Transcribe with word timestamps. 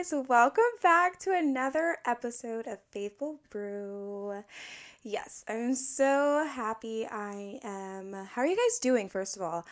guys, 0.00 0.14
welcome 0.28 0.64
back 0.82 1.18
to 1.18 1.30
another 1.30 1.98
episode 2.06 2.66
of 2.66 2.78
Faithful 2.90 3.38
Brew. 3.50 4.42
Yes, 5.02 5.44
I'm 5.46 5.74
so 5.74 6.46
happy 6.48 7.06
I 7.06 7.60
am. 7.62 8.14
How 8.14 8.40
are 8.40 8.46
you 8.46 8.56
guys 8.56 8.78
doing, 8.78 9.10
first 9.10 9.36
of 9.36 9.42
all? 9.42 9.66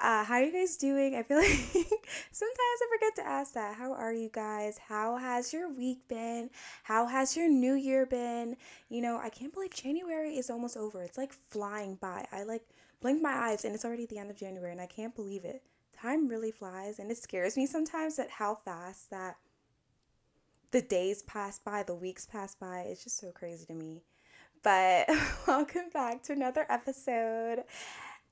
Uh, 0.00 0.24
how 0.24 0.34
are 0.34 0.42
you 0.42 0.52
guys 0.52 0.76
doing? 0.76 1.14
I 1.14 1.22
feel 1.22 1.36
like 1.38 1.48
sometimes 1.48 1.94
I 2.34 2.86
forget 2.92 3.14
to 3.16 3.26
ask 3.26 3.54
that. 3.54 3.76
How 3.76 3.92
are 3.92 4.12
you 4.12 4.30
guys? 4.32 4.78
How 4.78 5.16
has 5.16 5.52
your 5.52 5.70
week 5.70 6.08
been? 6.08 6.50
How 6.82 7.06
has 7.06 7.36
your 7.36 7.48
new 7.48 7.74
year 7.74 8.04
been? 8.04 8.56
You 8.88 9.00
know, 9.00 9.20
I 9.22 9.28
can't 9.28 9.54
believe 9.54 9.74
January 9.74 10.38
is 10.38 10.50
almost 10.50 10.76
over. 10.76 11.04
It's 11.04 11.18
like 11.18 11.32
flying 11.50 11.94
by. 12.00 12.26
I 12.32 12.42
like 12.42 12.62
blink 13.00 13.22
my 13.22 13.32
eyes 13.32 13.64
and 13.64 13.76
it's 13.76 13.84
already 13.84 14.06
the 14.06 14.18
end 14.18 14.30
of 14.30 14.36
January 14.36 14.72
and 14.72 14.80
I 14.80 14.86
can't 14.86 15.14
believe 15.14 15.44
it. 15.44 15.62
Time 15.96 16.26
really 16.26 16.50
flies 16.50 16.98
and 16.98 17.12
it 17.12 17.18
scares 17.18 17.56
me 17.56 17.66
sometimes 17.66 18.16
that 18.16 18.30
how 18.30 18.56
fast 18.64 19.10
that 19.10 19.36
the 20.70 20.82
days 20.82 21.22
pass 21.22 21.58
by, 21.58 21.82
the 21.82 21.94
weeks 21.94 22.26
pass 22.26 22.54
by. 22.54 22.80
It's 22.80 23.04
just 23.04 23.18
so 23.18 23.30
crazy 23.30 23.66
to 23.66 23.74
me. 23.74 24.02
But 24.62 25.08
welcome 25.46 25.88
back 25.92 26.22
to 26.24 26.32
another 26.32 26.66
episode. 26.68 27.64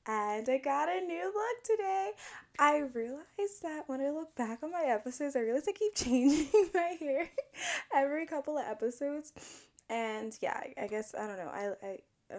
And 0.09 0.49
I 0.49 0.59
got 0.59 0.89
a 0.89 1.01
new 1.01 1.25
look 1.25 1.65
today. 1.65 2.13
I 2.59 2.79
realized 2.79 3.63
that 3.63 3.85
when 3.89 4.01
I 4.01 4.11
look 4.11 4.35
back 4.37 4.63
on 4.63 4.71
my 4.71 4.85
episodes, 4.85 5.35
I 5.35 5.41
realize 5.41 5.65
I 5.69 5.73
keep 5.73 5.95
changing 5.97 6.71
my 6.75 6.97
hair 7.01 7.29
every 7.95 8.27
couple 8.27 8.57
of 8.59 8.65
episodes. 8.67 9.33
And 9.89 10.37
yeah, 10.41 10.61
I 10.81 10.87
guess 10.87 11.15
I 11.15 11.27
don't 11.27 11.39
know. 11.39 11.51
I 11.53 11.73
I 11.87 12.37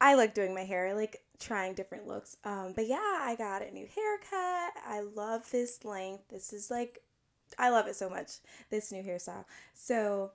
I 0.00 0.14
like 0.14 0.34
doing 0.34 0.54
my 0.54 0.64
hair. 0.64 0.88
I 0.88 0.92
like 0.92 1.22
trying 1.38 1.74
different 1.74 2.06
looks. 2.06 2.36
Um, 2.44 2.72
but 2.74 2.86
yeah, 2.86 2.96
I 2.96 3.34
got 3.38 3.62
a 3.62 3.70
new 3.70 3.86
haircut. 3.86 4.74
I 4.86 5.02
love 5.14 5.50
this 5.50 5.84
length. 5.84 6.28
This 6.28 6.52
is 6.52 6.70
like, 6.70 7.00
I 7.58 7.70
love 7.70 7.86
it 7.86 7.96
so 7.96 8.08
much. 8.08 8.38
This 8.70 8.92
new 8.92 9.02
hairstyle. 9.02 9.44
So 9.74 10.32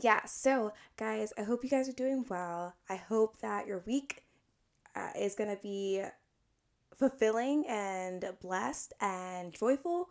yeah. 0.00 0.24
So 0.26 0.72
guys, 0.96 1.32
I 1.38 1.42
hope 1.42 1.64
you 1.64 1.70
guys 1.70 1.88
are 1.88 1.92
doing 1.92 2.24
well. 2.28 2.74
I 2.88 2.96
hope 2.96 3.38
that 3.40 3.66
your 3.66 3.82
week 3.86 4.24
uh, 4.94 5.10
is 5.18 5.34
gonna 5.34 5.58
be 5.62 6.02
fulfilling 6.96 7.64
and 7.68 8.24
blessed 8.40 8.92
and 9.00 9.52
joyful. 9.52 10.08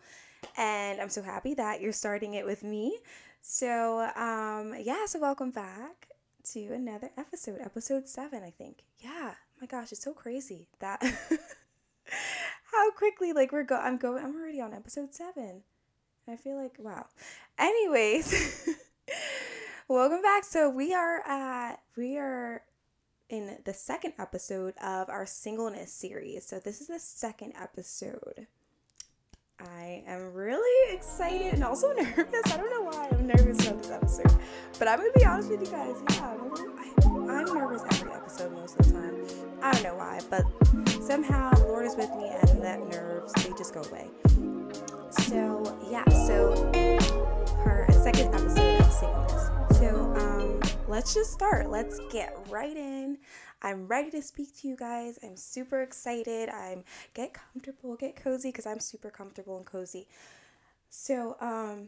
And 0.58 1.00
I'm 1.00 1.10
so 1.10 1.22
happy 1.22 1.54
that 1.54 1.82
you're 1.82 1.94
starting 1.94 2.34
it 2.34 2.46
with 2.46 2.64
me. 2.64 3.00
So, 3.42 4.12
um, 4.16 4.76
yeah, 4.80 5.06
so 5.06 5.20
welcome 5.20 5.52
back 5.52 6.10
to 6.52 6.74
another 6.74 7.10
episode, 7.18 7.60
episode 7.62 8.08
seven, 8.08 8.44
I 8.44 8.52
think. 8.52 8.84
Yeah, 9.00 9.34
my 9.60 9.68
gosh, 9.68 9.92
it's 9.92 10.04
so 10.04 10.14
crazy 10.14 10.68
that 10.80 11.02
how 12.72 12.92
quickly 12.92 13.34
like 13.34 13.52
we're 13.52 13.64
go. 13.64 13.78
I'm 13.78 13.98
going. 13.98 14.24
I'm 14.24 14.36
already 14.36 14.62
on 14.62 14.74
episode 14.74 15.14
seven. 15.14 15.64
I 16.28 16.36
feel 16.36 16.56
like 16.56 16.76
wow. 16.80 17.08
Anyways, 17.58 18.70
welcome 19.88 20.22
back. 20.22 20.44
So 20.44 20.70
we 20.70 20.94
are 20.94 21.22
at 21.28 21.82
we 21.98 22.18
are 22.18 22.62
in 23.30 23.58
the 23.66 23.74
second 23.74 24.14
episode 24.20 24.76
of 24.78 25.10
our 25.10 25.26
singleness 25.26 25.92
series. 25.92 26.46
So 26.46 26.60
this 26.60 26.80
is 26.80 26.88
the 26.88 27.00
second 27.00 27.54
episode. 27.60 28.48
I 29.60 30.04
am 30.08 30.34
really 30.34 30.96
excited 30.96 31.54
and 31.54 31.64
also 31.64 31.92
nervous. 31.94 32.42
I 32.46 32.58
don't 32.58 32.70
know 32.70 32.84
why 32.84 33.10
I'm 33.12 33.28
nervous 33.28 33.68
about 33.68 33.82
this 33.82 33.92
episode, 33.92 34.40
but 34.78 34.88
I'm 34.88 35.00
gonna 35.00 35.12
be 35.16 35.26
honest 35.26 35.50
with 35.50 35.62
you 35.62 35.72
guys. 35.72 35.96
Yeah, 36.12 36.36
I'm, 37.04 37.30
I, 37.30 37.42
am 37.42 37.46
nervous 37.46 37.84
every 37.94 38.12
episode 38.12 38.54
most 38.54 38.80
of 38.80 38.88
the 38.88 38.94
time. 38.94 39.26
I 39.62 39.74
don't 39.74 39.84
know 39.84 39.96
why, 39.96 40.20
but 40.30 40.44
somehow 41.02 41.52
Lord 41.66 41.86
is 41.86 41.96
with 41.96 42.10
me 42.12 42.30
and 42.30 42.62
that 42.62 42.80
nerves 42.90 43.34
they 43.34 43.50
just 43.58 43.74
go 43.74 43.82
away. 43.84 44.08
So 45.32 45.80
yeah, 45.90 46.04
so 46.10 46.70
her 47.64 47.88
second 48.04 48.36
episode 48.36 48.82
of 48.82 48.92
singleness. 48.92 49.50
So 49.80 50.14
um, 50.18 50.60
let's 50.90 51.14
just 51.14 51.32
start. 51.32 51.70
Let's 51.70 52.02
get 52.12 52.38
right 52.50 52.76
in. 52.76 53.18
I'm 53.62 53.88
ready 53.88 54.12
to 54.12 54.22
speak 54.22 54.54
to 54.58 54.68
you 54.68 54.76
guys. 54.76 55.20
I'm 55.24 55.38
super 55.38 55.84
excited. 55.84 56.50
I'm 56.50 56.84
get 57.14 57.34
comfortable, 57.34 57.96
get 57.96 58.18
cozy 58.18 58.50
because 58.50 58.66
I'm 58.66 58.82
super 58.82 59.10
comfortable 59.10 59.56
and 59.56 59.66
cozy. 59.66 60.10
So, 60.90 61.38
um 61.40 61.88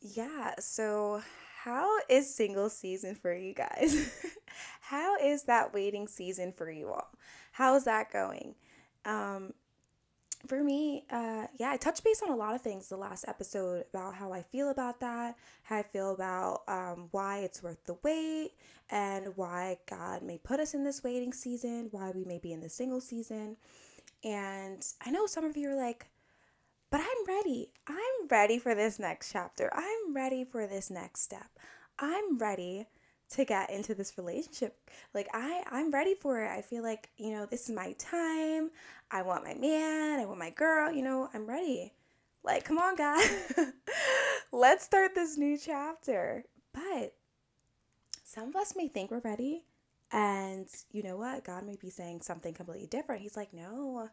yeah, 0.00 0.54
so 0.60 1.22
how 1.64 1.90
is 2.08 2.32
single 2.32 2.70
season 2.70 3.16
for 3.16 3.34
you 3.34 3.52
guys? 3.52 4.14
how 4.80 5.16
is 5.16 5.42
that 5.46 5.74
waiting 5.74 6.06
season 6.06 6.52
for 6.56 6.70
you 6.70 6.90
all? 6.90 7.08
How's 7.50 7.82
that 7.86 8.12
going? 8.12 8.54
Um 9.04 9.54
for 10.46 10.62
me, 10.62 11.04
uh, 11.10 11.46
yeah, 11.58 11.70
I 11.70 11.76
touched 11.76 12.04
base 12.04 12.22
on 12.22 12.30
a 12.30 12.36
lot 12.36 12.54
of 12.54 12.62
things 12.62 12.88
the 12.88 12.96
last 12.96 13.24
episode 13.28 13.84
about 13.92 14.14
how 14.14 14.32
I 14.32 14.42
feel 14.42 14.70
about 14.70 15.00
that, 15.00 15.36
how 15.62 15.78
I 15.78 15.82
feel 15.82 16.12
about 16.12 16.62
um, 16.68 17.08
why 17.10 17.38
it's 17.38 17.62
worth 17.62 17.84
the 17.84 17.96
wait, 18.02 18.52
and 18.90 19.36
why 19.36 19.78
God 19.88 20.22
may 20.22 20.38
put 20.38 20.60
us 20.60 20.74
in 20.74 20.84
this 20.84 21.02
waiting 21.02 21.32
season, 21.32 21.88
why 21.90 22.12
we 22.14 22.24
may 22.24 22.38
be 22.38 22.52
in 22.52 22.60
the 22.60 22.68
single 22.68 23.00
season. 23.00 23.56
And 24.24 24.86
I 25.04 25.10
know 25.10 25.26
some 25.26 25.44
of 25.44 25.56
you 25.56 25.70
are 25.70 25.76
like, 25.76 26.06
but 26.90 27.00
I'm 27.00 27.26
ready. 27.26 27.70
I'm 27.86 28.28
ready 28.30 28.58
for 28.58 28.74
this 28.74 28.98
next 28.98 29.32
chapter. 29.32 29.70
I'm 29.74 30.14
ready 30.14 30.44
for 30.44 30.66
this 30.66 30.90
next 30.90 31.22
step. 31.22 31.50
I'm 31.98 32.38
ready 32.38 32.86
to 33.30 33.44
get 33.44 33.70
into 33.70 33.94
this 33.94 34.16
relationship. 34.16 34.76
Like 35.14 35.28
I 35.32 35.62
I'm 35.70 35.90
ready 35.90 36.14
for 36.14 36.42
it. 36.42 36.50
I 36.50 36.62
feel 36.62 36.82
like, 36.82 37.08
you 37.16 37.32
know, 37.32 37.46
this 37.46 37.68
is 37.68 37.74
my 37.74 37.92
time. 37.98 38.70
I 39.10 39.22
want 39.22 39.44
my 39.44 39.54
man, 39.54 40.20
I 40.20 40.24
want 40.24 40.38
my 40.38 40.50
girl, 40.50 40.92
you 40.92 41.02
know, 41.02 41.28
I'm 41.32 41.46
ready. 41.46 41.92
Like, 42.46 42.64
come 42.64 42.78
on, 42.78 42.94
God. 42.94 43.28
Let's 44.52 44.84
start 44.84 45.14
this 45.14 45.36
new 45.36 45.58
chapter. 45.58 46.44
But 46.72 47.14
some 48.24 48.48
of 48.48 48.56
us 48.56 48.74
may 48.76 48.86
think 48.86 49.10
we're 49.10 49.18
ready, 49.18 49.64
and 50.12 50.68
you 50.92 51.02
know 51.02 51.16
what? 51.16 51.44
God 51.44 51.64
may 51.64 51.76
be 51.76 51.90
saying 51.90 52.20
something 52.20 52.54
completely 52.54 52.86
different. 52.86 53.22
He's 53.22 53.36
like, 53.36 53.52
no, 53.52 54.10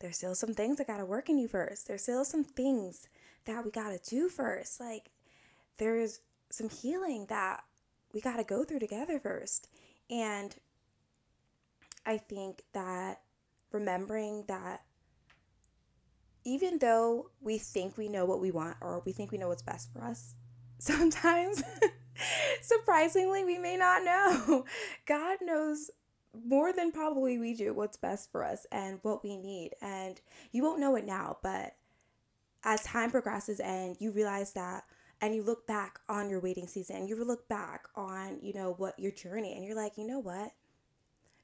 there's 0.00 0.18
still 0.18 0.34
some 0.34 0.52
things 0.52 0.76
that 0.76 0.86
gotta 0.86 1.06
work 1.06 1.30
in 1.30 1.38
you 1.38 1.48
first. 1.48 1.88
There's 1.88 2.02
still 2.02 2.24
some 2.24 2.44
things 2.44 3.08
that 3.46 3.64
we 3.64 3.70
gotta 3.70 3.98
do 4.06 4.28
first. 4.28 4.78
Like, 4.78 5.10
there's 5.78 6.20
some 6.50 6.68
healing 6.68 7.26
that 7.30 7.62
we 8.14 8.20
gotta 8.20 8.44
go 8.44 8.64
through 8.64 8.78
together 8.78 9.18
first. 9.18 9.68
And 10.08 10.54
I 12.06 12.16
think 12.16 12.62
that 12.72 13.20
remembering 13.72 14.44
that 14.46 14.82
even 16.44 16.78
though 16.78 17.30
we 17.40 17.58
think 17.58 17.96
we 17.96 18.08
know 18.08 18.24
what 18.24 18.40
we 18.40 18.50
want 18.50 18.76
or 18.80 19.02
we 19.04 19.12
think 19.12 19.32
we 19.32 19.38
know 19.38 19.48
what's 19.48 19.62
best 19.62 19.92
for 19.92 20.02
us, 20.02 20.34
sometimes 20.78 21.62
surprisingly 22.62 23.44
we 23.44 23.58
may 23.58 23.76
not 23.76 24.04
know. 24.04 24.64
God 25.06 25.38
knows 25.42 25.90
more 26.46 26.72
than 26.72 26.92
probably 26.92 27.38
we 27.38 27.54
do 27.54 27.72
what's 27.72 27.96
best 27.96 28.30
for 28.30 28.44
us 28.44 28.66
and 28.70 28.98
what 29.02 29.24
we 29.24 29.36
need. 29.36 29.72
And 29.80 30.20
you 30.52 30.62
won't 30.62 30.80
know 30.80 30.96
it 30.96 31.06
now, 31.06 31.38
but 31.42 31.74
as 32.64 32.82
time 32.82 33.10
progresses 33.10 33.60
and 33.60 33.96
you 34.00 34.10
realize 34.10 34.52
that 34.52 34.84
and 35.24 35.34
you 35.34 35.42
look 35.42 35.66
back 35.66 35.98
on 36.08 36.28
your 36.28 36.40
waiting 36.40 36.66
season 36.66 37.06
you 37.06 37.22
look 37.24 37.48
back 37.48 37.86
on, 37.96 38.38
you 38.42 38.52
know, 38.52 38.74
what 38.76 38.98
your 38.98 39.12
journey 39.12 39.54
and 39.54 39.64
you're 39.64 39.76
like, 39.76 39.96
you 39.96 40.06
know 40.06 40.18
what? 40.18 40.52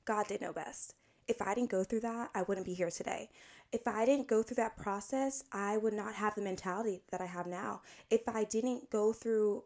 God 0.05 0.27
did 0.29 0.41
know 0.41 0.53
best 0.53 0.95
if 1.31 1.41
I 1.41 1.55
didn't 1.55 1.71
go 1.71 1.85
through 1.85 2.01
that, 2.01 2.31
I 2.35 2.43
wouldn't 2.43 2.67
be 2.67 2.75
here 2.75 2.91
today. 2.91 3.31
If 3.71 3.87
I 3.87 4.05
didn't 4.05 4.27
go 4.27 4.43
through 4.43 4.57
that 4.57 4.77
process, 4.77 5.45
I 5.53 5.77
would 5.77 5.93
not 5.93 6.15
have 6.15 6.35
the 6.35 6.43
mentality 6.43 7.03
that 7.13 7.21
I 7.21 7.27
have 7.27 7.47
now. 7.47 7.83
If 8.11 8.29
I 8.29 8.43
didn't 8.43 8.91
go 8.91 9.13
through, 9.13 9.63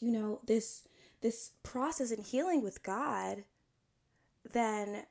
you 0.00 0.10
know, 0.10 0.40
this 0.46 0.88
this 1.20 1.50
process 1.62 2.10
and 2.12 2.24
healing 2.24 2.62
with 2.62 2.82
God, 2.82 3.44
then 4.50 5.04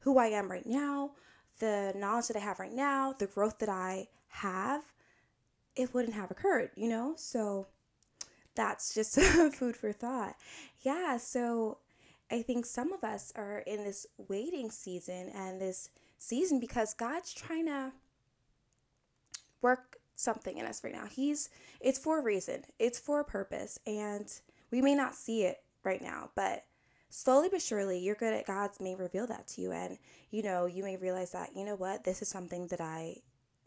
who 0.00 0.18
I 0.18 0.26
am 0.26 0.50
right 0.50 0.66
now, 0.66 1.12
the 1.58 1.94
knowledge 1.96 2.28
that 2.28 2.36
I 2.36 2.40
have 2.40 2.58
right 2.58 2.74
now, 2.74 3.14
the 3.18 3.26
growth 3.26 3.58
that 3.60 3.70
I 3.70 4.08
have, 4.28 4.82
it 5.78 5.94
wouldn't 5.94 6.14
have 6.14 6.30
occurred, 6.30 6.70
you 6.74 6.88
know? 6.88 7.14
So 7.16 7.68
that's 8.54 8.92
just 8.92 9.18
food 9.54 9.76
for 9.76 9.92
thought. 9.92 10.34
Yeah, 10.82 11.16
so 11.16 11.78
I 12.30 12.42
think 12.42 12.66
some 12.66 12.92
of 12.92 13.04
us 13.04 13.32
are 13.36 13.60
in 13.60 13.84
this 13.84 14.06
waiting 14.28 14.70
season 14.70 15.30
and 15.34 15.60
this 15.60 15.90
season 16.18 16.58
because 16.58 16.92
God's 16.92 17.32
trying 17.32 17.66
to 17.66 17.92
work 19.62 19.98
something 20.16 20.58
in 20.58 20.66
us 20.66 20.82
right 20.82 20.92
now. 20.92 21.06
He's 21.06 21.48
it's 21.80 21.98
for 21.98 22.18
a 22.18 22.22
reason. 22.22 22.64
It's 22.80 22.98
for 22.98 23.20
a 23.20 23.24
purpose 23.24 23.78
and 23.86 24.30
we 24.72 24.82
may 24.82 24.96
not 24.96 25.14
see 25.14 25.44
it 25.44 25.58
right 25.84 26.02
now, 26.02 26.30
but 26.34 26.64
slowly 27.08 27.48
but 27.48 27.62
surely 27.62 28.00
you're 28.00 28.16
good 28.16 28.34
at 28.34 28.46
God's 28.46 28.80
may 28.80 28.96
reveal 28.96 29.28
that 29.28 29.46
to 29.48 29.60
you 29.60 29.70
and 29.70 29.98
you 30.30 30.42
know, 30.42 30.66
you 30.66 30.82
may 30.82 30.96
realize 30.96 31.30
that, 31.30 31.50
you 31.54 31.64
know 31.64 31.76
what, 31.76 32.02
this 32.02 32.20
is 32.20 32.28
something 32.28 32.66
that 32.66 32.80
I 32.80 33.18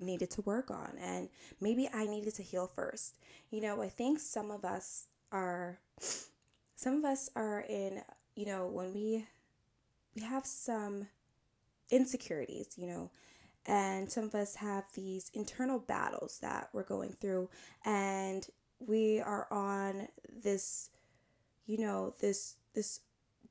needed 0.01 0.29
to 0.31 0.41
work 0.41 0.71
on 0.71 0.93
and 0.99 1.29
maybe 1.59 1.89
I 1.93 2.05
needed 2.05 2.35
to 2.35 2.43
heal 2.43 2.67
first. 2.67 3.15
You 3.49 3.61
know, 3.61 3.81
I 3.81 3.89
think 3.89 4.19
some 4.19 4.51
of 4.51 4.65
us 4.65 5.07
are 5.31 5.79
some 6.75 6.97
of 6.97 7.05
us 7.05 7.29
are 7.35 7.61
in 7.61 8.01
you 8.35 8.45
know, 8.45 8.67
when 8.67 8.93
we 8.93 9.25
we 10.15 10.21
have 10.21 10.45
some 10.45 11.07
insecurities, 11.89 12.75
you 12.77 12.87
know, 12.87 13.11
and 13.65 14.11
some 14.11 14.23
of 14.25 14.35
us 14.35 14.55
have 14.55 14.85
these 14.95 15.29
internal 15.33 15.79
battles 15.79 16.39
that 16.41 16.69
we're 16.73 16.83
going 16.83 17.11
through 17.13 17.49
and 17.85 18.47
we 18.79 19.19
are 19.19 19.47
on 19.51 20.07
this 20.43 20.89
you 21.67 21.77
know 21.77 22.15
this 22.19 22.55
this 22.73 23.01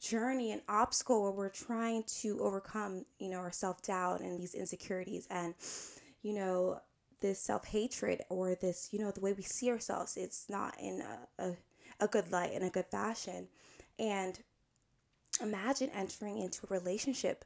journey 0.00 0.50
and 0.50 0.62
obstacle 0.69 1.23
where 1.23 1.31
we're 1.31 1.49
trying 1.49 2.03
to 2.03 2.41
overcome 2.41 3.05
you 3.20 3.29
know 3.31 3.37
our 3.37 3.53
self-doubt 3.53 4.20
and 4.20 4.41
these 4.41 4.55
insecurities 4.55 5.29
and 5.31 5.55
you 6.22 6.34
know 6.34 6.81
this 7.20 7.40
self-hatred 7.40 8.22
or 8.28 8.55
this 8.55 8.88
you 8.93 8.99
know 8.99 9.11
the 9.11 9.20
way 9.20 9.32
we 9.32 9.43
see 9.43 9.70
ourselves 9.70 10.17
it's 10.17 10.46
not 10.49 10.75
in 10.81 11.02
a, 11.02 11.43
a, 11.43 11.56
a 12.00 12.08
good 12.08 12.31
light 12.32 12.52
in 12.52 12.62
a 12.62 12.70
good 12.70 12.87
fashion 12.87 13.49
and 13.99 14.40
imagine 15.43 15.90
entering 15.94 16.38
into 16.38 16.67
a 16.67 16.75
relationship 16.75 17.44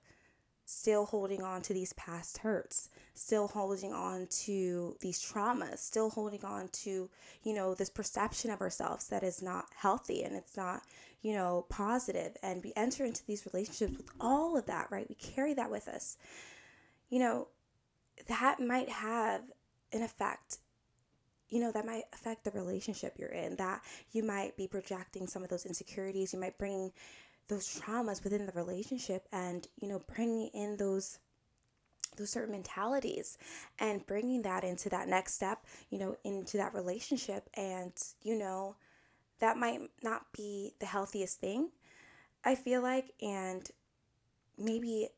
still 0.66 1.04
holding 1.04 1.42
on 1.42 1.60
to 1.62 1.74
these 1.74 1.92
past 1.94 2.38
hurts, 2.38 2.88
still 3.14 3.48
holding 3.48 3.92
on 3.92 4.26
to 4.28 4.96
these 5.00 5.20
traumas, 5.22 5.78
still 5.78 6.10
holding 6.10 6.44
on 6.44 6.68
to, 6.68 7.10
you 7.42 7.54
know, 7.54 7.74
this 7.74 7.90
perception 7.90 8.50
of 8.50 8.60
ourselves 8.60 9.08
that 9.08 9.22
is 9.22 9.42
not 9.42 9.66
healthy 9.76 10.22
and 10.22 10.34
it's 10.34 10.56
not, 10.56 10.82
you 11.22 11.34
know, 11.34 11.66
positive. 11.68 12.36
And 12.42 12.64
we 12.64 12.72
enter 12.76 13.04
into 13.04 13.24
these 13.26 13.46
relationships 13.52 13.96
with 13.96 14.10
all 14.20 14.56
of 14.56 14.66
that, 14.66 14.88
right? 14.90 15.08
We 15.08 15.16
carry 15.16 15.54
that 15.54 15.70
with 15.70 15.86
us. 15.86 16.16
You 17.10 17.18
know, 17.18 17.48
that 18.26 18.60
might 18.60 18.88
have 18.88 19.42
an 19.92 20.02
effect 20.02 20.58
you 21.48 21.60
know 21.60 21.70
that 21.70 21.86
might 21.86 22.04
affect 22.12 22.44
the 22.44 22.50
relationship 22.50 23.14
you're 23.18 23.28
in 23.28 23.56
that 23.56 23.82
you 24.12 24.22
might 24.22 24.56
be 24.56 24.66
projecting 24.66 25.26
some 25.26 25.42
of 25.42 25.48
those 25.48 25.66
insecurities 25.66 26.32
you 26.32 26.40
might 26.40 26.58
bring 26.58 26.90
those 27.48 27.80
traumas 27.80 28.24
within 28.24 28.46
the 28.46 28.52
relationship 28.52 29.28
and 29.32 29.68
you 29.80 29.88
know 29.88 30.02
bringing 30.14 30.48
in 30.54 30.76
those 30.76 31.18
those 32.16 32.30
certain 32.30 32.52
mentalities 32.52 33.38
and 33.78 34.06
bringing 34.06 34.42
that 34.42 34.64
into 34.64 34.88
that 34.88 35.08
next 35.08 35.34
step 35.34 35.64
you 35.90 35.98
know 35.98 36.16
into 36.24 36.56
that 36.56 36.74
relationship. 36.74 37.48
And 37.54 37.92
you 38.22 38.38
know 38.38 38.76
that 39.40 39.56
might 39.56 39.80
not 40.02 40.32
be 40.32 40.74
the 40.78 40.86
healthiest 40.86 41.40
thing 41.40 41.70
i 42.44 42.54
feel 42.54 42.82
like. 42.82 43.12
And 43.20 43.68
maybe 44.58 45.08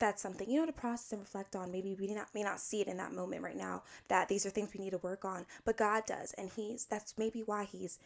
that's 0.00 0.20
something 0.22 0.50
you 0.50 0.60
know 0.60 0.66
to 0.66 0.72
process 0.72 1.12
and 1.12 1.20
reflect 1.20 1.54
on. 1.54 1.70
Maybe 1.70 1.96
we 1.98 2.12
not, 2.12 2.28
may 2.34 2.42
not 2.42 2.58
see 2.58 2.80
it 2.80 2.88
in 2.88 2.96
that 2.96 3.12
moment 3.12 3.42
right 3.42 3.56
now 3.56 3.82
that 4.08 4.28
these 4.28 4.44
are 4.44 4.50
things 4.50 4.70
we 4.74 4.82
need 4.84 4.90
to 4.90 4.98
work 4.98 5.24
on 5.24 5.46
but 5.64 5.76
god 5.76 6.04
does 6.06 6.32
and 6.34 6.50
he's 6.50 6.86
that's 6.86 7.14
maybe 7.18 7.42
why 7.44 7.64
he's 7.64 7.98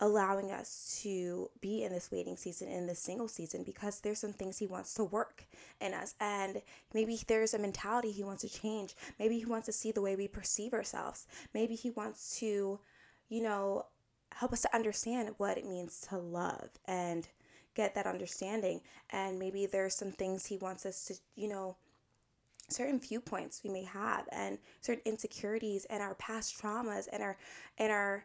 allowing 0.00 0.50
us 0.50 1.00
to 1.02 1.48
be 1.60 1.82
in 1.82 1.90
this 1.90 2.10
waiting 2.10 2.36
season 2.36 2.68
in 2.68 2.86
this 2.86 2.98
single 2.98 3.28
season 3.28 3.62
because 3.62 4.00
there's 4.00 4.18
some 4.18 4.32
things 4.32 4.58
he 4.58 4.66
wants 4.66 4.92
to 4.92 5.04
work 5.04 5.46
in 5.80 5.94
us 5.94 6.14
and 6.20 6.60
maybe 6.92 7.18
there's 7.26 7.54
a 7.54 7.58
mentality 7.58 8.10
he 8.10 8.22
wants 8.22 8.42
to 8.42 8.48
change. 8.48 8.94
Maybe 9.18 9.38
he 9.38 9.46
wants 9.46 9.66
to 9.66 9.72
see 9.72 9.92
the 9.92 10.02
way 10.02 10.14
we 10.14 10.28
perceive 10.28 10.74
ourselves. 10.74 11.26
Maybe 11.54 11.74
he 11.74 11.90
wants 11.90 12.38
to 12.40 12.78
you 13.28 13.42
know 13.42 13.86
help 14.34 14.52
us 14.52 14.62
to 14.62 14.74
understand 14.74 15.30
what 15.38 15.56
it 15.56 15.66
means 15.66 16.00
to 16.10 16.18
love 16.18 16.68
and 16.86 17.26
get 17.76 17.94
that 17.94 18.06
understanding 18.06 18.80
and 19.10 19.38
maybe 19.38 19.66
there's 19.66 19.94
some 19.94 20.10
things 20.10 20.46
he 20.46 20.56
wants 20.56 20.84
us 20.84 21.04
to 21.04 21.14
you 21.36 21.48
know 21.48 21.76
certain 22.68 22.98
viewpoints 22.98 23.60
we 23.62 23.70
may 23.70 23.84
have 23.84 24.26
and 24.32 24.58
certain 24.80 25.02
insecurities 25.04 25.84
and 25.84 26.02
our 26.02 26.14
past 26.14 26.60
traumas 26.60 27.06
and 27.12 27.22
our 27.22 27.36
and 27.78 27.92
our 27.92 28.24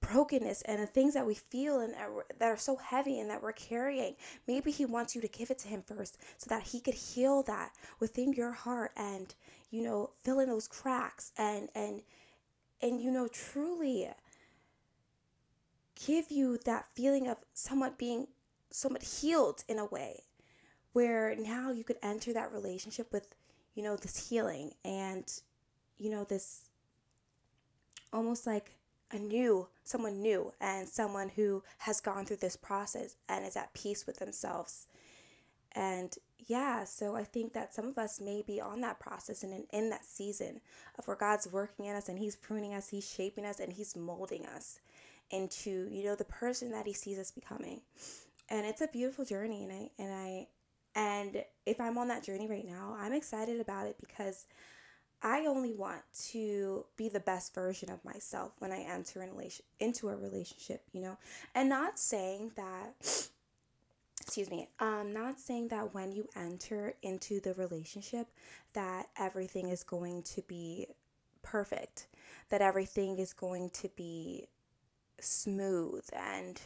brokenness 0.00 0.62
and 0.62 0.82
the 0.82 0.86
things 0.86 1.14
that 1.14 1.26
we 1.26 1.34
feel 1.34 1.80
and 1.80 1.94
that 2.38 2.46
are 2.46 2.56
so 2.56 2.76
heavy 2.76 3.20
and 3.20 3.30
that 3.30 3.42
we're 3.42 3.52
carrying. 3.52 4.14
Maybe 4.48 4.70
He 4.70 4.84
wants 4.84 5.14
you 5.14 5.20
to 5.20 5.28
give 5.28 5.50
it 5.50 5.58
to 5.58 5.68
Him 5.68 5.82
first 5.82 6.18
so 6.38 6.46
that 6.48 6.62
He 6.62 6.80
could 6.80 6.94
heal 6.94 7.42
that 7.44 7.72
within 7.98 8.32
your 8.32 8.52
heart 8.52 8.92
and, 8.96 9.34
you 9.70 9.82
know, 9.82 10.10
fill 10.22 10.40
in 10.40 10.48
those 10.48 10.68
cracks 10.68 11.32
and, 11.36 11.68
and, 11.74 12.02
and, 12.80 13.00
you 13.00 13.10
know, 13.10 13.28
truly 13.28 14.08
give 16.06 16.30
you 16.30 16.58
that 16.64 16.86
feeling 16.94 17.28
of 17.28 17.36
somewhat 17.52 17.98
being 17.98 18.26
somewhat 18.70 19.02
healed 19.02 19.64
in 19.68 19.78
a 19.78 19.84
way 19.84 20.22
where 20.92 21.34
now 21.36 21.70
you 21.70 21.84
could 21.84 21.98
enter 22.02 22.32
that 22.32 22.52
relationship 22.52 23.12
with, 23.12 23.34
you 23.74 23.82
know, 23.82 23.96
this 23.96 24.28
healing 24.28 24.72
and, 24.84 25.24
you 25.98 26.10
know, 26.10 26.24
this 26.24 26.62
almost 28.12 28.46
like 28.46 28.76
a 29.12 29.18
new 29.18 29.66
someone 29.82 30.22
new 30.22 30.52
and 30.60 30.88
someone 30.88 31.30
who 31.30 31.62
has 31.78 32.00
gone 32.00 32.24
through 32.24 32.36
this 32.36 32.56
process 32.56 33.16
and 33.28 33.44
is 33.44 33.56
at 33.56 33.72
peace 33.74 34.06
with 34.06 34.18
themselves. 34.18 34.86
And 35.72 36.16
yeah 36.46 36.84
so 36.84 37.16
i 37.16 37.24
think 37.24 37.52
that 37.52 37.74
some 37.74 37.86
of 37.86 37.98
us 37.98 38.20
may 38.20 38.42
be 38.46 38.60
on 38.60 38.80
that 38.80 38.98
process 38.98 39.42
and 39.42 39.52
in, 39.52 39.64
in 39.72 39.90
that 39.90 40.04
season 40.04 40.60
of 40.98 41.06
where 41.06 41.16
god's 41.16 41.50
working 41.50 41.86
in 41.86 41.96
us 41.96 42.08
and 42.08 42.18
he's 42.18 42.36
pruning 42.36 42.74
us 42.74 42.88
he's 42.88 43.08
shaping 43.08 43.44
us 43.44 43.60
and 43.60 43.72
he's 43.72 43.96
molding 43.96 44.46
us 44.46 44.80
into 45.30 45.88
you 45.90 46.04
know 46.04 46.14
the 46.14 46.24
person 46.24 46.70
that 46.70 46.86
he 46.86 46.92
sees 46.92 47.18
us 47.18 47.30
becoming 47.30 47.80
and 48.50 48.66
it's 48.66 48.80
a 48.80 48.88
beautiful 48.88 49.24
journey 49.24 49.62
and 49.62 49.72
i 49.72 49.90
and 50.02 50.12
i 50.12 50.46
and 50.94 51.44
if 51.66 51.80
i'm 51.80 51.96
on 51.98 52.08
that 52.08 52.22
journey 52.22 52.48
right 52.48 52.66
now 52.66 52.96
i'm 52.98 53.12
excited 53.12 53.60
about 53.60 53.86
it 53.86 53.96
because 54.00 54.46
I 55.22 55.46
only 55.46 55.72
want 55.72 56.02
to 56.30 56.86
be 56.96 57.08
the 57.08 57.20
best 57.20 57.54
version 57.54 57.90
of 57.90 58.02
myself 58.04 58.52
when 58.58 58.72
I 58.72 58.80
enter 58.80 59.22
in 59.22 59.30
relation 59.30 59.64
into 59.78 60.08
a 60.08 60.16
relationship, 60.16 60.82
you 60.92 61.02
know, 61.02 61.18
and 61.54 61.68
not 61.68 61.98
saying 61.98 62.52
that. 62.56 62.94
Excuse 64.22 64.50
me. 64.50 64.68
Um, 64.78 65.12
not 65.12 65.40
saying 65.40 65.68
that 65.68 65.92
when 65.94 66.12
you 66.12 66.28
enter 66.36 66.94
into 67.02 67.40
the 67.40 67.54
relationship 67.54 68.28
that 68.74 69.08
everything 69.18 69.70
is 69.70 69.82
going 69.82 70.22
to 70.22 70.42
be 70.42 70.86
perfect, 71.42 72.06
that 72.50 72.60
everything 72.60 73.18
is 73.18 73.32
going 73.32 73.70
to 73.70 73.88
be 73.96 74.46
smooth 75.20 76.04
and 76.12 76.60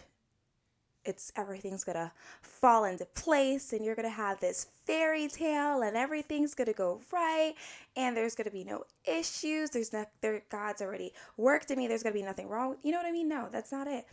it's 1.04 1.32
everything's 1.36 1.84
gonna 1.84 2.12
fall 2.42 2.84
into 2.84 3.04
place 3.04 3.72
and 3.72 3.84
you're 3.84 3.94
gonna 3.94 4.08
have 4.08 4.40
this 4.40 4.68
fairy 4.86 5.28
tale 5.28 5.82
and 5.82 5.96
everything's 5.96 6.54
gonna 6.54 6.72
go 6.72 7.00
right 7.12 7.54
and 7.96 8.16
there's 8.16 8.34
gonna 8.34 8.50
be 8.50 8.64
no 8.64 8.84
issues 9.04 9.70
there's 9.70 9.92
not 9.92 10.08
there 10.20 10.42
god's 10.48 10.82
already 10.82 11.12
worked 11.36 11.70
in 11.70 11.78
me 11.78 11.86
there's 11.86 12.02
gonna 12.02 12.14
be 12.14 12.22
nothing 12.22 12.48
wrong 12.48 12.76
you 12.82 12.92
know 12.92 12.98
what 12.98 13.06
i 13.06 13.12
mean 13.12 13.28
no 13.28 13.48
that's 13.50 13.72
not 13.72 13.86
it 13.86 14.06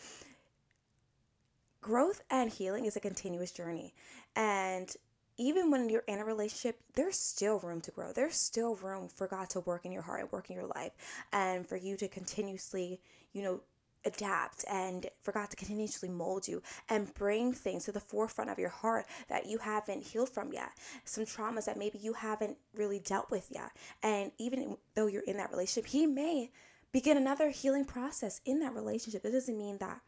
growth 1.81 2.21
and 2.29 2.51
healing 2.51 2.85
is 2.85 2.95
a 2.95 2.99
continuous 2.99 3.51
journey 3.51 3.93
and 4.35 4.95
even 5.41 5.71
when 5.71 5.89
you're 5.89 6.03
in 6.07 6.19
a 6.19 6.25
relationship, 6.25 6.79
there's 6.93 7.17
still 7.17 7.59
room 7.59 7.81
to 7.81 7.91
grow. 7.91 8.11
There's 8.13 8.35
still 8.35 8.75
room 8.75 9.07
for 9.07 9.27
God 9.27 9.49
to 9.51 9.61
work 9.61 9.85
in 9.85 9.91
your 9.91 10.03
heart 10.03 10.21
and 10.21 10.31
work 10.31 10.49
in 10.49 10.55
your 10.55 10.67
life 10.67 10.91
and 11.33 11.67
for 11.67 11.77
you 11.77 11.97
to 11.97 12.07
continuously, 12.07 12.99
you 13.33 13.41
know, 13.41 13.61
adapt 14.05 14.65
and 14.69 15.07
for 15.21 15.31
God 15.31 15.49
to 15.49 15.55
continuously 15.55 16.09
mold 16.09 16.47
you 16.47 16.61
and 16.89 17.13
bring 17.13 17.53
things 17.53 17.85
to 17.85 17.91
the 17.91 17.99
forefront 17.99 18.49
of 18.49 18.59
your 18.59 18.69
heart 18.69 19.05
that 19.29 19.45
you 19.45 19.57
haven't 19.57 20.03
healed 20.03 20.29
from 20.29 20.53
yet. 20.53 20.71
Some 21.05 21.25
traumas 21.25 21.65
that 21.65 21.77
maybe 21.77 21.99
you 21.99 22.13
haven't 22.13 22.57
really 22.75 22.99
dealt 22.99 23.31
with 23.31 23.47
yet. 23.49 23.71
And 24.03 24.31
even 24.37 24.77
though 24.95 25.07
you're 25.07 25.23
in 25.23 25.37
that 25.37 25.51
relationship, 25.51 25.89
He 25.89 26.05
may 26.05 26.51
begin 26.91 27.17
another 27.17 27.49
healing 27.49 27.85
process 27.85 28.41
in 28.45 28.59
that 28.59 28.73
relationship. 28.73 29.25
It 29.25 29.31
doesn't 29.31 29.57
mean 29.57 29.77
that, 29.79 30.01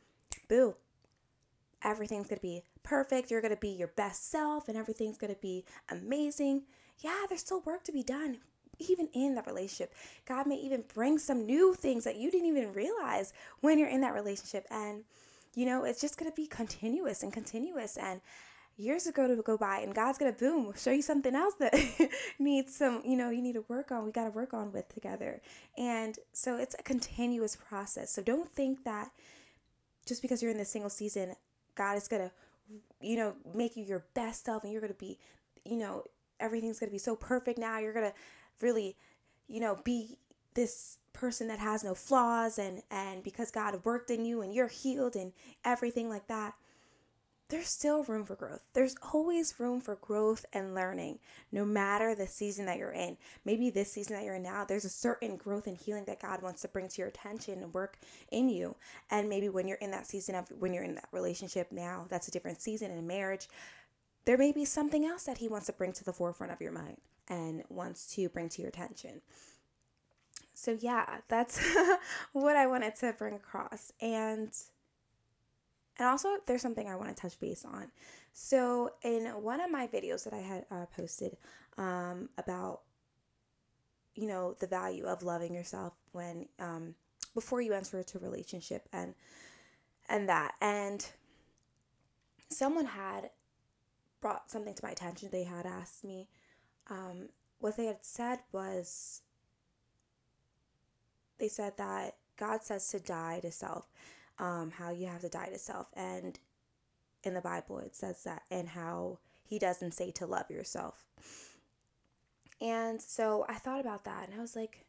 boo, 0.49 0.75
everything's 1.83 2.29
to 2.29 2.37
be 2.37 2.63
perfect. 2.83 3.31
You're 3.31 3.41
to 3.51 3.59
be 3.59 3.69
your 3.69 3.89
best 3.89 4.29
self 4.29 4.67
and 4.67 4.77
everything's 4.77 5.17
to 5.17 5.39
be 5.41 5.65
amazing. 5.89 6.63
Yeah, 6.99 7.25
there's 7.27 7.41
still 7.41 7.61
work 7.61 7.83
to 7.85 7.91
be 7.91 8.03
done 8.03 8.39
even 8.79 9.07
in 9.13 9.35
that 9.35 9.47
relationship. 9.47 9.93
God 10.27 10.47
may 10.47 10.55
even 10.55 10.83
bring 10.93 11.17
some 11.17 11.45
new 11.45 11.73
things 11.73 12.03
that 12.03 12.17
you 12.17 12.31
didn't 12.31 12.47
even 12.47 12.73
realize 12.73 13.33
when 13.61 13.77
you're 13.79 13.89
in 13.89 14.01
that 14.01 14.13
relationship. 14.13 14.65
And, 14.69 15.03
you 15.55 15.65
know, 15.65 15.83
it's 15.83 16.01
just 16.01 16.17
going 16.17 16.31
to 16.31 16.35
be 16.35 16.47
continuous 16.47 17.23
and 17.23 17.31
continuous. 17.31 17.97
And 17.97 18.21
years 18.77 19.07
ago 19.07 19.27
to 19.27 19.41
go 19.41 19.57
by, 19.57 19.79
and 19.79 19.93
God's 19.93 20.17
going 20.17 20.33
to 20.33 20.39
boom, 20.39 20.73
show 20.75 20.91
you 20.91 21.01
something 21.01 21.35
else 21.35 21.55
that 21.59 21.73
needs 22.39 22.75
some, 22.75 23.01
you 23.05 23.15
know, 23.15 23.29
you 23.29 23.41
need 23.41 23.53
to 23.53 23.65
work 23.67 23.91
on. 23.91 24.05
We 24.05 24.11
got 24.11 24.25
to 24.25 24.31
work 24.31 24.53
on 24.53 24.71
with 24.71 24.89
together. 24.93 25.41
And 25.77 26.17
so 26.33 26.57
it's 26.57 26.75
a 26.77 26.83
continuous 26.83 27.55
process. 27.55 28.11
So 28.11 28.21
don't 28.21 28.51
think 28.51 28.83
that 28.83 29.11
just 30.05 30.21
because 30.21 30.41
you're 30.41 30.51
in 30.51 30.57
this 30.57 30.69
single 30.69 30.89
season, 30.89 31.35
God 31.75 31.97
is 31.97 32.07
going 32.07 32.23
to, 32.23 32.31
you 33.01 33.15
know, 33.15 33.35
make 33.53 33.77
you 33.77 33.83
your 33.83 34.05
best 34.13 34.45
self 34.45 34.63
and 34.63 34.71
you're 34.71 34.81
going 34.81 34.93
to 34.93 34.99
be, 34.99 35.19
you 35.65 35.77
know, 35.77 36.03
everything's 36.39 36.79
going 36.79 36.89
to 36.89 36.93
be 36.93 36.99
so 36.99 37.15
perfect 37.15 37.57
now. 37.57 37.79
You're 37.79 37.93
going 37.93 38.09
to 38.09 38.13
really, 38.63 38.95
you 39.47 39.59
know, 39.59 39.77
be 39.83 40.17
this 40.55 40.97
person 41.11 41.47
that 41.47 41.59
has 41.59 41.83
no 41.83 41.93
flaws 41.93 42.57
and 42.57 42.81
and 42.89 43.23
because 43.23 43.51
God 43.51 43.79
worked 43.83 44.09
in 44.09 44.25
you 44.25 44.41
and 44.41 44.53
you're 44.53 44.67
healed 44.67 45.15
and 45.15 45.33
everything 45.63 46.09
like 46.09 46.27
that. 46.27 46.55
There's 47.49 47.67
still 47.67 48.03
room 48.05 48.23
for 48.25 48.35
growth. 48.35 48.61
There's 48.73 48.95
always 49.13 49.59
room 49.59 49.79
for 49.79 49.95
growth 49.95 50.43
and 50.53 50.73
learning, 50.73 51.19
no 51.51 51.65
matter 51.65 52.15
the 52.15 52.25
season 52.25 52.65
that 52.65 52.79
you're 52.79 52.93
in. 52.93 53.17
Maybe 53.45 53.69
this 53.69 53.91
season 53.91 54.15
that 54.15 54.23
you're 54.23 54.35
in 54.35 54.43
now, 54.43 54.65
there's 54.65 54.85
a 54.85 54.89
certain 54.89 55.35
growth 55.35 55.67
and 55.67 55.77
healing 55.77 56.05
that 56.05 56.21
God 56.21 56.41
wants 56.41 56.61
to 56.63 56.67
bring 56.67 56.87
to 56.87 57.01
your 57.01 57.09
attention 57.09 57.61
and 57.61 57.71
work 57.71 57.99
in 58.31 58.49
you. 58.49 58.75
And 59.11 59.29
maybe 59.29 59.49
when 59.49 59.67
you're 59.67 59.77
in 59.77 59.91
that 59.91 60.07
season 60.07 60.33
of 60.33 60.47
when 60.57 60.73
you're 60.73 60.83
in 60.83 60.95
that 60.95 61.09
relationship 61.11 61.71
now, 61.71 62.07
that's 62.09 62.27
a 62.27 62.31
different 62.31 62.59
season 62.59 62.89
in 62.89 63.05
marriage 63.05 63.47
there 64.25 64.37
may 64.37 64.51
be 64.51 64.65
something 64.65 65.05
else 65.05 65.23
that 65.23 65.39
he 65.39 65.47
wants 65.47 65.65
to 65.67 65.73
bring 65.73 65.91
to 65.93 66.03
the 66.03 66.13
forefront 66.13 66.53
of 66.53 66.61
your 66.61 66.71
mind 66.71 66.97
and 67.27 67.63
wants 67.69 68.13
to 68.15 68.29
bring 68.29 68.49
to 68.49 68.61
your 68.61 68.69
attention. 68.69 69.21
So 70.53 70.77
yeah, 70.79 71.19
that's 71.27 71.59
what 72.33 72.55
I 72.55 72.67
wanted 72.67 72.95
to 72.97 73.13
bring 73.13 73.35
across. 73.35 73.91
And 74.01 74.51
and 75.97 76.07
also 76.07 76.37
there's 76.47 76.61
something 76.61 76.87
I 76.87 76.95
want 76.95 77.15
to 77.15 77.21
touch 77.21 77.39
base 77.39 77.65
on. 77.65 77.91
So 78.33 78.91
in 79.03 79.25
one 79.25 79.61
of 79.61 79.71
my 79.71 79.87
videos 79.87 80.23
that 80.23 80.33
I 80.33 80.39
had 80.39 80.65
uh, 80.71 80.85
posted 80.95 81.37
um, 81.77 82.29
about 82.37 82.81
you 84.15 84.27
know 84.27 84.55
the 84.59 84.67
value 84.67 85.05
of 85.05 85.23
loving 85.23 85.53
yourself 85.53 85.93
when 86.11 86.47
um, 86.59 86.95
before 87.33 87.61
you 87.61 87.73
enter 87.73 87.97
into 87.97 88.17
a 88.17 88.21
relationship 88.21 88.87
and 88.93 89.15
and 90.09 90.29
that 90.29 90.53
and 90.61 91.05
someone 92.49 92.85
had 92.85 93.31
brought 94.21 94.49
something 94.51 94.73
to 94.73 94.85
my 94.85 94.91
attention 94.91 95.29
they 95.31 95.43
had 95.43 95.65
asked 95.65 96.03
me 96.03 96.27
um, 96.89 97.29
what 97.59 97.77
they 97.77 97.85
had 97.85 98.03
said 98.03 98.39
was 98.51 99.21
they 101.39 101.47
said 101.47 101.77
that 101.77 102.15
god 102.37 102.63
says 102.63 102.87
to 102.89 102.99
die 102.99 103.39
to 103.41 103.51
self 103.51 103.85
um, 104.39 104.71
how 104.71 104.89
you 104.89 105.05
have 105.05 105.21
to 105.21 105.29
die 105.29 105.49
to 105.49 105.59
self. 105.59 105.87
And 105.95 106.39
in 107.23 107.33
the 107.33 107.41
bible 107.41 107.79
it 107.79 107.95
says 107.95 108.23
that 108.23 108.43
and 108.51 108.67
how 108.67 109.19
he 109.45 109.57
doesn't 109.59 109.93
say 109.93 110.11
to 110.11 110.25
love 110.25 110.49
yourself. 110.49 111.05
And 112.59 113.01
so 113.01 113.45
i 113.47 113.55
thought 113.55 113.79
about 113.81 114.03
that 114.05 114.27
and 114.27 114.37
i 114.37 114.41
was 114.41 114.55
like 114.55 114.85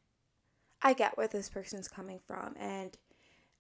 I 0.85 0.93
get 0.93 1.17
where 1.17 1.27
this 1.27 1.49
person's 1.49 1.89
coming 1.89 2.21
from. 2.25 2.55
And 2.59 2.97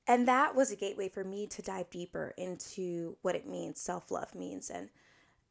and 0.06 0.28
that 0.28 0.54
was 0.54 0.70
a 0.70 0.76
gateway 0.76 1.08
for 1.08 1.24
me 1.24 1.46
to 1.46 1.62
dive 1.62 1.88
deeper 1.88 2.34
into 2.36 3.16
what 3.22 3.34
it 3.34 3.48
means 3.48 3.80
self-love 3.80 4.34
means. 4.34 4.68
And 4.68 4.90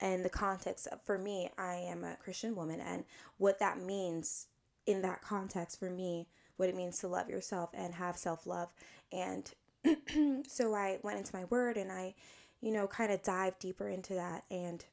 and 0.04 0.24
the 0.24 0.30
context 0.30 0.88
for 1.04 1.18
me 1.18 1.50
I 1.58 1.76
am 1.76 2.04
a 2.04 2.18
Christian 2.18 2.56
woman 2.56 2.80
and 2.80 3.06
what 3.38 3.60
that 3.60 3.80
means 3.80 4.48
in 4.86 5.02
that 5.02 5.22
context 5.22 5.80
for 5.80 5.90
me 5.90 6.28
what 6.58 6.70
it 6.70 6.76
means 6.76 7.00
to 7.00 7.08
love 7.08 7.30
yourself 7.30 7.72
and 7.74 7.96
have 7.96 8.16
self-love. 8.16 8.72
And 9.12 9.52
so 10.48 10.76
I 10.76 11.00
went 11.02 11.18
into 11.18 11.36
my 11.36 11.46
word 11.46 11.78
and 11.78 11.92
I 11.92 12.14
you 12.62 12.72
know 12.72 12.86
kind 12.86 13.12
of 13.12 13.24
dive 13.24 13.58
deeper 13.60 13.88
into 13.88 14.14
that. 14.16 14.44
And 14.52 14.84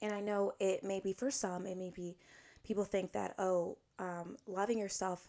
and 0.00 0.12
I 0.12 0.20
know 0.20 0.54
it 0.58 0.82
may 0.82 0.98
be 0.98 1.12
for 1.12 1.30
some 1.30 1.66
it 1.66 1.76
may 1.76 1.90
be 1.94 2.16
people 2.64 2.84
think 2.84 3.12
that 3.12 3.34
oh 3.38 3.76
um, 3.98 4.36
loving 4.46 4.78
yourself 4.78 5.28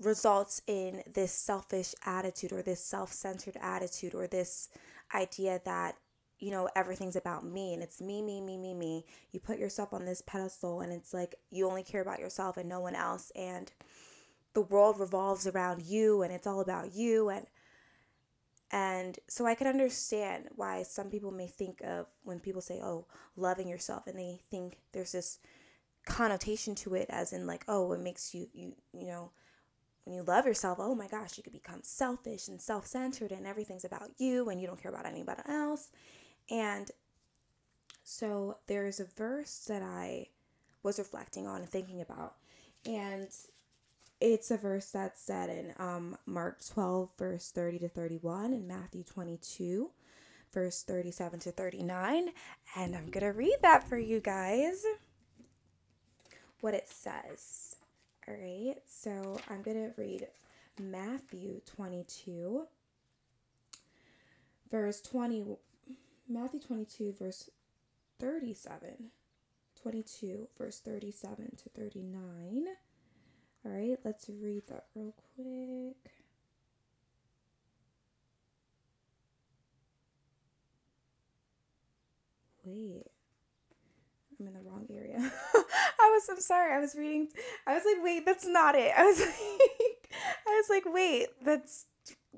results 0.00 0.60
in 0.66 1.02
this 1.12 1.32
selfish 1.32 1.94
attitude 2.04 2.52
or 2.52 2.60
this 2.60 2.84
self 2.84 3.12
centered 3.12 3.56
attitude 3.60 4.14
or 4.14 4.26
this 4.26 4.68
idea 5.14 5.60
that, 5.64 5.96
you 6.38 6.50
know, 6.50 6.68
everything's 6.76 7.16
about 7.16 7.44
me 7.44 7.74
and 7.74 7.82
it's 7.82 8.00
me, 8.00 8.22
me, 8.22 8.40
me, 8.40 8.58
me, 8.58 8.74
me. 8.74 9.04
You 9.32 9.40
put 9.40 9.58
yourself 9.58 9.92
on 9.92 10.04
this 10.04 10.22
pedestal 10.22 10.80
and 10.80 10.92
it's 10.92 11.14
like 11.14 11.34
you 11.50 11.68
only 11.68 11.82
care 11.82 12.02
about 12.02 12.20
yourself 12.20 12.56
and 12.56 12.68
no 12.68 12.80
one 12.80 12.94
else. 12.94 13.32
And 13.34 13.72
the 14.52 14.62
world 14.62 14.98
revolves 14.98 15.46
around 15.46 15.82
you 15.82 16.22
and 16.22 16.32
it's 16.32 16.46
all 16.46 16.60
about 16.60 16.94
you. 16.94 17.28
And 17.30 17.46
and 18.70 19.18
so 19.28 19.46
I 19.46 19.54
can 19.54 19.68
understand 19.68 20.48
why 20.56 20.82
some 20.82 21.08
people 21.08 21.30
may 21.30 21.46
think 21.46 21.80
of 21.82 22.06
when 22.24 22.40
people 22.40 22.60
say, 22.60 22.80
oh, 22.82 23.06
loving 23.36 23.68
yourself, 23.68 24.08
and 24.08 24.18
they 24.18 24.40
think 24.50 24.78
there's 24.92 25.12
this 25.12 25.38
connotation 26.06 26.74
to 26.76 26.94
it 26.94 27.06
as 27.08 27.32
in 27.32 27.46
like, 27.46 27.64
oh, 27.68 27.92
it 27.92 28.00
makes 28.00 28.34
you, 28.34 28.48
you, 28.52 28.74
you 28.92 29.06
know, 29.06 29.30
when 30.04 30.14
you 30.14 30.22
love 30.22 30.44
yourself, 30.44 30.78
oh 30.80 30.94
my 30.94 31.06
gosh, 31.06 31.36
you 31.36 31.42
could 31.44 31.52
become 31.52 31.80
selfish 31.82 32.48
and 32.48 32.60
self 32.60 32.86
centered 32.86 33.30
and 33.30 33.46
everything's 33.46 33.84
about 33.84 34.10
you 34.18 34.48
and 34.48 34.60
you 34.60 34.66
don't 34.66 34.82
care 34.82 34.92
about 34.92 35.06
anybody 35.06 35.42
else. 35.48 35.90
And 36.50 36.90
so 38.02 38.58
there's 38.66 39.00
a 39.00 39.04
verse 39.04 39.64
that 39.68 39.82
I 39.82 40.28
was 40.82 40.98
reflecting 40.98 41.46
on 41.46 41.62
and 41.62 41.68
thinking 41.68 42.00
about. 42.00 42.34
And 42.86 43.28
it's 44.20 44.50
a 44.50 44.56
verse 44.56 44.90
that's 44.90 45.20
said 45.20 45.50
in 45.50 45.74
um, 45.78 46.16
Mark 46.26 46.64
12, 46.66 47.10
verse 47.18 47.50
30 47.50 47.80
to 47.80 47.88
31, 47.88 48.52
and 48.52 48.68
Matthew 48.68 49.02
22, 49.02 49.90
verse 50.52 50.82
37 50.82 51.40
to 51.40 51.50
39. 51.50 52.28
And 52.76 52.94
I'm 52.94 53.10
going 53.10 53.24
to 53.24 53.36
read 53.36 53.56
that 53.62 53.88
for 53.88 53.98
you 53.98 54.20
guys. 54.20 54.84
What 56.60 56.74
it 56.74 56.88
says. 56.88 57.76
All 58.26 58.34
right, 58.34 58.76
so 58.86 59.38
I'm 59.50 59.60
going 59.62 59.76
to 59.76 60.00
read 60.00 60.28
Matthew 60.80 61.60
22, 61.66 62.66
verse 64.70 65.00
20, 65.02 65.44
Matthew 66.28 66.60
22, 66.60 67.14
verse 67.18 67.50
37. 68.18 69.10
22, 69.82 70.48
verse 70.56 70.80
37 70.80 71.56
to 71.62 71.68
39. 71.70 72.66
All 73.64 73.72
right, 73.72 73.98
let's 74.04 74.28
read 74.28 74.62
that 74.68 74.86
real 74.94 75.14
quick. 75.34 76.12
Wait. 82.64 83.04
I'm 84.40 84.46
in 84.46 84.54
the 84.54 84.60
wrong 84.60 84.86
area. 84.90 85.18
I 85.54 86.10
was 86.10 86.28
I'm 86.28 86.40
sorry. 86.40 86.74
I 86.74 86.80
was 86.80 86.94
reading 86.94 87.28
I 87.66 87.74
was 87.74 87.84
like, 87.84 88.02
wait, 88.02 88.26
that's 88.26 88.46
not 88.46 88.74
it. 88.74 88.92
I 88.96 89.04
was 89.04 89.20
like 89.20 90.10
I 90.46 90.50
was 90.50 90.66
like, 90.70 90.84
wait, 90.86 91.26
that's 91.44 91.86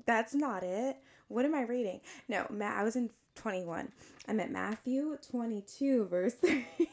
that's 0.05 0.33
not 0.33 0.63
it. 0.63 0.97
What 1.27 1.45
am 1.45 1.55
I 1.55 1.61
reading? 1.61 2.01
No, 2.27 2.45
Matt 2.49 2.77
I 2.77 2.83
was 2.83 2.95
in 2.95 3.09
21. 3.37 3.91
I'm 4.27 4.39
at 4.39 4.51
Matthew 4.51 5.17
22 5.31 6.05
verse 6.05 6.33
30. 6.33 6.65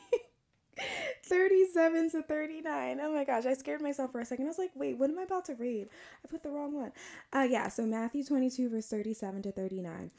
37 1.26 2.10
to 2.10 2.22
39. 2.22 3.00
Oh 3.00 3.12
my 3.12 3.24
gosh, 3.24 3.46
I 3.46 3.54
scared 3.54 3.80
myself 3.80 4.12
for 4.12 4.20
a 4.20 4.24
second. 4.26 4.44
I 4.44 4.48
was 4.48 4.58
like, 4.58 4.72
wait, 4.74 4.98
what 4.98 5.08
am 5.08 5.18
I 5.18 5.22
about 5.22 5.44
to 5.46 5.54
read? 5.54 5.88
I 6.24 6.28
put 6.28 6.42
the 6.42 6.50
wrong 6.50 6.74
one. 6.74 6.92
Uh 7.32 7.46
yeah, 7.48 7.68
so 7.68 7.86
Matthew 7.86 8.24
22 8.24 8.68
verse 8.70 8.86
37 8.88 9.42
to 9.42 9.52
39. 9.52 10.10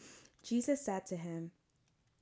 Jesus 0.44 0.80
said 0.80 1.06
to 1.08 1.16
him, 1.16 1.52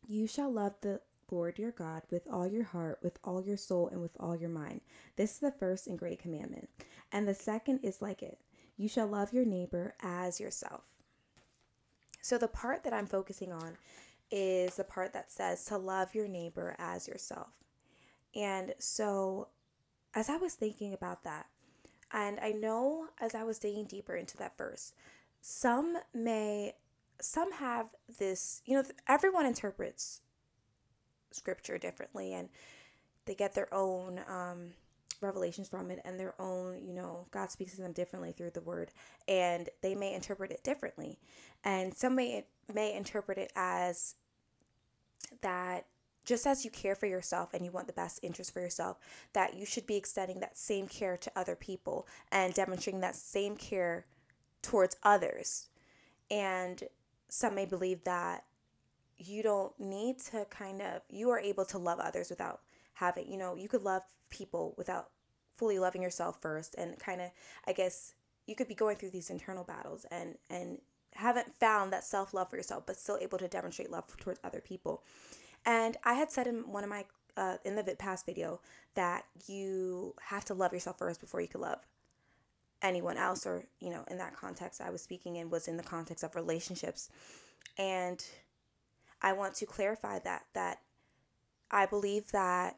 "You 0.08 0.28
shall 0.28 0.52
love 0.52 0.76
the 0.82 1.02
Lord 1.34 1.58
your 1.58 1.72
God 1.72 2.04
with 2.12 2.28
all 2.32 2.48
your 2.48 2.64
heart, 2.64 3.00
with 3.02 3.18
all 3.24 3.44
your 3.44 3.58
soul, 3.58 3.88
and 3.88 4.02
with 4.02 4.16
all 4.20 4.36
your 4.36 4.50
mind. 4.50 4.82
This 5.16 5.32
is 5.32 5.40
the 5.40 5.52
first 5.52 5.88
and 5.88 5.98
great 5.98 6.20
commandment. 6.20 6.70
And 7.12 7.28
the 7.28 7.34
second 7.34 7.80
is 7.84 8.02
like 8.02 8.22
it 8.22 8.40
you 8.78 8.88
shall 8.88 9.08
love 9.08 9.34
your 9.34 9.46
neighbor 9.46 9.96
as 10.02 10.40
yourself. 10.40 10.82
So, 12.24 12.38
the 12.38 12.48
part 12.48 12.86
that 12.86 12.94
I'm 12.94 13.06
focusing 13.06 13.52
on 13.52 13.78
is 14.32 14.78
the 14.78 14.86
part 14.86 15.12
that 15.12 15.30
says 15.30 15.66
to 15.66 15.78
love 15.78 16.16
your 16.16 16.30
neighbor 16.30 16.74
as 16.80 17.06
yourself. 17.06 17.50
And 18.34 18.74
so, 18.80 19.50
as 20.16 20.30
I 20.30 20.38
was 20.38 20.54
thinking 20.54 20.94
about 20.94 21.26
that, 21.26 21.48
and 22.14 22.40
I 22.40 22.52
know 22.52 23.10
as 23.20 23.36
I 23.36 23.44
was 23.44 23.60
digging 23.60 23.86
deeper 23.86 24.16
into 24.16 24.38
that 24.38 24.58
verse, 24.58 24.94
some 25.42 25.98
may, 26.14 26.76
some 27.20 27.52
have 27.52 27.88
this, 28.18 28.62
you 28.66 28.78
know, 28.78 28.86
everyone 29.06 29.46
interprets 29.46 30.22
scripture 31.32 31.78
differently 31.78 32.34
and 32.34 32.48
they 33.26 33.36
get 33.36 33.54
their 33.54 33.72
own 33.74 34.22
um, 34.30 34.72
revelations 35.24 35.70
from 35.70 35.90
it 35.92 36.00
and 36.06 36.20
their 36.20 36.34
own, 36.40 36.80
you 36.86 36.94
know, 36.94 37.28
God 37.32 37.50
speaks 37.52 37.76
to 37.76 37.82
them 37.82 37.94
differently 37.94 38.32
through 38.32 38.52
the 38.52 38.62
word 38.62 38.92
and 39.28 39.70
they 39.82 39.96
may 39.96 40.14
interpret 40.14 40.52
it 40.52 40.64
differently. 40.64 41.20
And 41.64 41.94
some 41.94 42.16
may 42.16 42.46
may 42.74 42.94
interpret 42.96 43.38
it 43.38 43.52
as 43.56 44.16
that 45.42 45.86
just 46.26 46.48
as 46.48 46.64
you 46.64 46.72
care 46.72 46.96
for 46.96 47.06
yourself 47.06 47.54
and 47.54 47.66
you 47.66 47.72
want 47.72 47.88
the 47.88 47.94
best 47.94 48.20
interest 48.24 48.54
for 48.54 48.62
yourself, 48.62 48.98
that 49.34 49.56
you 49.56 49.66
should 49.66 49.86
be 49.86 49.96
extending 49.96 50.40
that 50.40 50.58
same 50.58 50.88
care 50.88 51.18
to 51.18 51.32
other 51.36 51.56
people 51.56 52.08
and 52.32 52.54
demonstrating 52.54 53.02
that 53.02 53.16
same 53.16 53.58
care 53.58 54.06
towards 54.62 54.96
others. 55.04 55.68
And 56.32 56.84
some 57.28 57.56
may 57.56 57.66
believe 57.66 58.04
that 58.06 58.46
you 59.18 59.44
don't 59.44 59.78
need 59.80 60.20
to 60.20 60.46
kind 60.50 60.82
of 60.82 61.02
you 61.10 61.30
are 61.30 61.40
able 61.40 61.66
to 61.66 61.78
love 61.78 62.00
others 62.00 62.30
without 62.30 62.62
having 62.94 63.30
you 63.30 63.38
know 63.38 63.56
you 63.56 63.68
could 63.68 63.84
love 63.84 64.04
people 64.30 64.74
without 64.78 65.10
fully 65.58 65.80
loving 65.80 66.02
yourself 66.02 66.42
first 66.42 66.76
and 66.78 66.98
kind 67.00 67.22
of 67.22 67.30
i 67.68 67.74
guess 67.74 68.14
you 68.46 68.56
could 68.56 68.68
be 68.68 68.76
going 68.76 68.96
through 68.96 69.10
these 69.10 69.30
internal 69.30 69.64
battles 69.64 70.06
and 70.12 70.36
and 70.50 70.80
haven't 71.16 71.56
found 71.60 71.94
that 71.94 72.04
self-love 72.04 72.50
for 72.50 72.58
yourself 72.58 72.86
but 72.86 72.98
still 72.98 73.18
able 73.22 73.38
to 73.38 73.48
demonstrate 73.48 73.92
love 73.92 74.06
towards 74.18 74.40
other 74.44 74.62
people. 74.62 75.04
And 75.66 75.98
i 76.04 76.14
had 76.14 76.32
said 76.32 76.48
in 76.48 76.72
one 76.72 76.84
of 76.84 76.90
my 76.90 77.06
uh, 77.36 77.58
in 77.66 77.76
the 77.76 77.84
past 77.98 78.26
video 78.26 78.60
that 78.94 79.26
you 79.48 80.14
have 80.22 80.46
to 80.46 80.54
love 80.54 80.72
yourself 80.72 81.00
first 81.00 81.20
before 81.20 81.42
you 81.42 81.48
can 81.48 81.62
love 81.62 81.80
anyone 82.82 83.18
else 83.18 83.48
or 83.48 83.64
you 83.80 83.90
know 83.90 84.04
in 84.10 84.18
that 84.18 84.36
context 84.36 84.82
i 84.82 84.90
was 84.90 85.02
speaking 85.02 85.38
in 85.38 85.50
was 85.50 85.68
in 85.68 85.78
the 85.78 85.84
context 85.84 86.24
of 86.24 86.36
relationships. 86.36 87.10
And 87.78 88.24
I 89.22 89.34
want 89.34 89.56
to 89.56 89.66
clarify 89.66 90.20
that 90.20 90.46
that 90.54 90.82
I 91.72 91.86
believe 91.86 92.32
that 92.32 92.78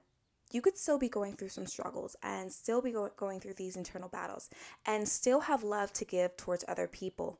you 0.51 0.61
could 0.61 0.77
still 0.77 0.97
be 0.97 1.09
going 1.09 1.33
through 1.33 1.49
some 1.49 1.65
struggles 1.65 2.15
and 2.23 2.51
still 2.51 2.81
be 2.81 2.91
go- 2.91 3.11
going 3.17 3.39
through 3.39 3.55
these 3.55 3.75
internal 3.75 4.09
battles 4.09 4.49
and 4.85 5.07
still 5.07 5.41
have 5.41 5.63
love 5.63 5.91
to 5.93 6.05
give 6.05 6.37
towards 6.37 6.63
other 6.67 6.87
people 6.87 7.39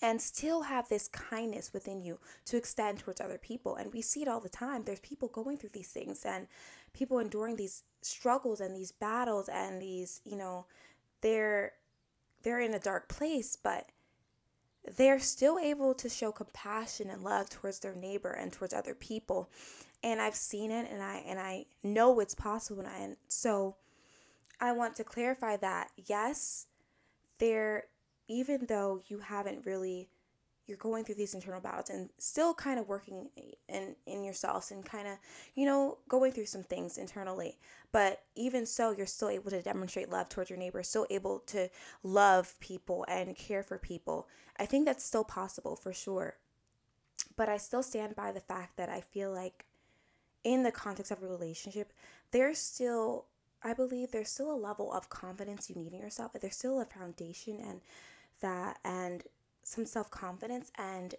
and 0.00 0.20
still 0.20 0.62
have 0.62 0.88
this 0.88 1.08
kindness 1.08 1.72
within 1.72 2.00
you 2.00 2.18
to 2.44 2.56
extend 2.56 2.98
towards 3.00 3.20
other 3.20 3.38
people. 3.38 3.76
And 3.76 3.92
we 3.92 4.02
see 4.02 4.22
it 4.22 4.28
all 4.28 4.40
the 4.40 4.48
time. 4.48 4.84
There's 4.84 5.00
people 5.00 5.28
going 5.28 5.58
through 5.58 5.70
these 5.72 5.88
things 5.88 6.24
and 6.24 6.46
people 6.92 7.18
enduring 7.18 7.56
these 7.56 7.82
struggles 8.02 8.60
and 8.60 8.74
these 8.74 8.92
battles 8.92 9.48
and 9.48 9.82
these, 9.82 10.20
you 10.24 10.36
know, 10.36 10.66
they're 11.20 11.72
they're 12.42 12.60
in 12.60 12.74
a 12.74 12.78
dark 12.78 13.08
place, 13.08 13.56
but 13.56 13.86
they're 14.96 15.18
still 15.18 15.58
able 15.58 15.92
to 15.94 16.08
show 16.08 16.30
compassion 16.30 17.10
and 17.10 17.22
love 17.22 17.50
towards 17.50 17.80
their 17.80 17.94
neighbor 17.94 18.30
and 18.30 18.52
towards 18.52 18.72
other 18.72 18.94
people. 18.94 19.50
And 20.02 20.20
I've 20.20 20.34
seen 20.34 20.70
it 20.70 20.88
and 20.90 21.02
I 21.02 21.24
and 21.26 21.38
I 21.38 21.66
know 21.82 22.20
it's 22.20 22.34
possible 22.34 22.80
and, 22.80 22.88
I, 22.88 22.98
and 22.98 23.16
so 23.26 23.76
I 24.60 24.72
want 24.72 24.96
to 24.96 25.04
clarify 25.04 25.56
that 25.56 25.90
yes, 25.96 26.66
there 27.38 27.84
even 28.28 28.66
though 28.68 29.00
you 29.08 29.18
haven't 29.18 29.66
really 29.66 30.08
you're 30.68 30.76
going 30.76 31.02
through 31.02 31.14
these 31.14 31.32
internal 31.32 31.62
battles 31.62 31.88
and 31.88 32.10
still 32.18 32.52
kind 32.52 32.78
of 32.78 32.86
working 32.86 33.30
in 33.68 33.96
in 34.06 34.22
yourselves 34.22 34.70
and 34.70 34.84
kind 34.84 35.08
of 35.08 35.16
you 35.54 35.64
know 35.64 35.98
going 36.08 36.30
through 36.30 36.46
some 36.46 36.62
things 36.62 36.98
internally 36.98 37.58
but 37.90 38.22
even 38.36 38.66
so 38.66 38.90
you're 38.90 39.06
still 39.06 39.30
able 39.30 39.50
to 39.50 39.62
demonstrate 39.62 40.10
love 40.10 40.28
towards 40.28 40.50
your 40.50 40.58
neighbor 40.58 40.82
still 40.82 41.06
able 41.10 41.40
to 41.40 41.68
love 42.02 42.54
people 42.60 43.04
and 43.08 43.34
care 43.36 43.62
for 43.62 43.78
people. 43.78 44.28
I 44.58 44.66
think 44.66 44.84
that's 44.84 45.04
still 45.04 45.24
possible 45.24 45.74
for 45.74 45.92
sure 45.92 46.36
but 47.36 47.48
i 47.48 47.56
still 47.56 47.82
stand 47.82 48.14
by 48.14 48.30
the 48.30 48.40
fact 48.40 48.76
that 48.76 48.88
i 48.88 49.00
feel 49.00 49.32
like 49.32 49.64
in 50.44 50.62
the 50.62 50.72
context 50.72 51.10
of 51.10 51.22
a 51.22 51.26
relationship 51.26 51.92
there's 52.30 52.58
still 52.58 53.26
i 53.62 53.72
believe 53.72 54.10
there's 54.10 54.30
still 54.30 54.52
a 54.52 54.56
level 54.56 54.92
of 54.92 55.08
confidence 55.08 55.68
you 55.68 55.76
need 55.76 55.92
in 55.92 56.00
yourself 56.00 56.32
there's 56.40 56.56
still 56.56 56.80
a 56.80 56.84
foundation 56.84 57.58
and 57.60 57.80
that 58.40 58.78
and 58.84 59.24
some 59.62 59.84
self 59.84 60.10
confidence 60.10 60.72
and 60.78 61.14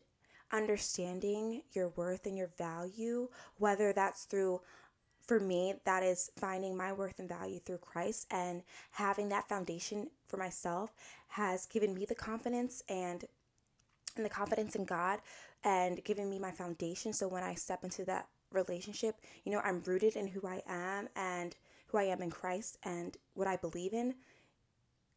understanding 0.52 1.62
your 1.74 1.90
worth 1.90 2.26
and 2.26 2.38
your 2.38 2.50
value, 2.58 3.30
whether 3.58 3.94
that's 3.94 4.26
through 4.26 4.62
for 5.26 5.40
me, 5.40 5.76
that 5.86 6.02
is 6.02 6.32
finding 6.38 6.76
my 6.76 6.92
worth 6.92 7.20
and 7.20 7.30
value 7.30 7.60
through 7.60 7.78
Christ 7.78 8.26
and 8.32 8.64
having 8.92 9.30
that 9.30 9.48
foundation 9.48 10.10
for 10.28 10.38
myself 10.38 10.92
has 11.28 11.68
given 11.68 11.94
me 11.94 12.06
the 12.06 12.16
confidence 12.16 12.84
and 12.90 13.26
and 14.16 14.26
the 14.26 14.30
confidence 14.30 14.76
in 14.76 14.86
God 14.86 15.20
and 15.64 16.04
given 16.04 16.30
me 16.30 16.40
my 16.40 16.52
foundation. 16.52 17.14
So 17.14 17.28
when 17.28 17.44
I 17.44 17.54
step 17.54 17.84
into 17.84 18.04
that 18.06 18.28
relationship, 18.51 19.15
you 19.44 19.51
know, 19.51 19.62
I'm 19.63 19.82
rooted 19.86 20.15
in 20.15 20.27
who 20.27 20.48
I 20.48 20.62
am 20.68 21.10
and 21.15 21.56
who 21.88 21.98
I 21.98 22.03
am 22.03 22.22
in 22.22 22.29
Christ 22.29 22.77
and 22.84 23.15
what 23.34 23.48
I 23.48 23.56
believe 23.56 23.94
in 23.94 24.15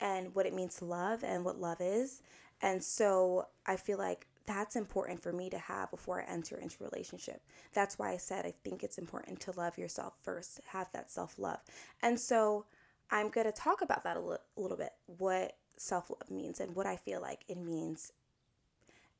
and 0.01 0.35
what 0.35 0.47
it 0.47 0.55
means 0.55 0.77
to 0.77 0.85
love 0.85 1.23
and 1.23 1.45
what 1.45 1.61
love 1.61 1.81
is. 1.81 2.23
And 2.61 2.83
so 2.83 3.47
I 3.67 3.77
feel 3.77 3.99
like 3.99 4.27
that's 4.47 4.77
important 4.77 5.23
for 5.23 5.33
me 5.33 5.51
to 5.51 5.59
have 5.59 5.91
before 5.91 6.21
I 6.21 6.25
enter 6.33 6.57
into 6.57 6.83
a 6.83 6.89
relationship. 6.89 7.43
That's 7.73 7.99
why 7.99 8.11
I 8.11 8.17
said 8.17 8.45
I 8.45 8.55
think 8.65 8.83
it's 8.83 8.99
important 8.99 9.41
to 9.41 9.53
love 9.53 9.79
yourself 9.79 10.15
first, 10.23 10.61
have 10.67 10.89
that 10.93 11.11
self 11.11 11.39
love. 11.39 11.61
And 12.03 12.19
so 12.19 12.67
I'm 13.11 13.29
going 13.29 13.47
to 13.47 13.53
talk 13.53 13.83
about 13.83 14.05
that 14.05 14.17
a, 14.17 14.21
li- 14.21 14.37
a 14.57 14.61
little 14.61 14.77
bit 14.77 14.93
what 15.07 15.57
self 15.77 16.11
love 16.11 16.31
means 16.31 16.61
and 16.61 16.75
what 16.75 16.87
I 16.87 16.97
feel 16.97 17.21
like 17.21 17.45
it 17.49 17.59
means 17.59 18.13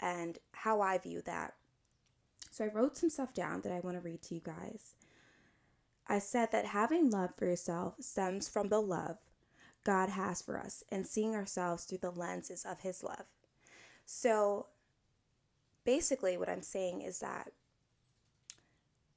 and 0.01 0.39
how 0.53 0.81
I 0.81 0.99
view 0.99 1.23
that. 1.27 1.55
So 2.53 2.67
I 2.67 2.69
wrote 2.69 2.99
some 2.99 3.09
stuff 3.09 3.33
down 3.33 3.63
that 3.63 3.73
I 3.73 3.81
want 3.81 3.97
to 3.97 4.03
read 4.03 4.21
to 4.25 4.35
you 4.35 4.43
guys. 4.45 4.93
I 6.07 6.19
said 6.19 6.53
that 6.53 6.67
having 6.67 7.09
love 7.09 7.31
for 7.35 7.47
yourself 7.47 7.95
stems 8.01 8.47
from 8.47 8.69
the 8.69 8.81
love 8.81 9.17
God 9.85 10.11
has 10.11 10.43
for 10.43 10.59
us 10.59 10.85
and 10.93 11.07
seeing 11.07 11.35
ourselves 11.35 11.85
through 11.85 11.99
the 12.03 12.11
lenses 12.11 12.67
of 12.67 12.81
His 12.81 13.03
love. 13.03 13.25
So 14.05 14.67
basically, 15.87 16.37
what 16.37 16.51
I'm 16.51 16.63
saying 16.63 17.01
is 17.01 17.21
that 17.21 17.53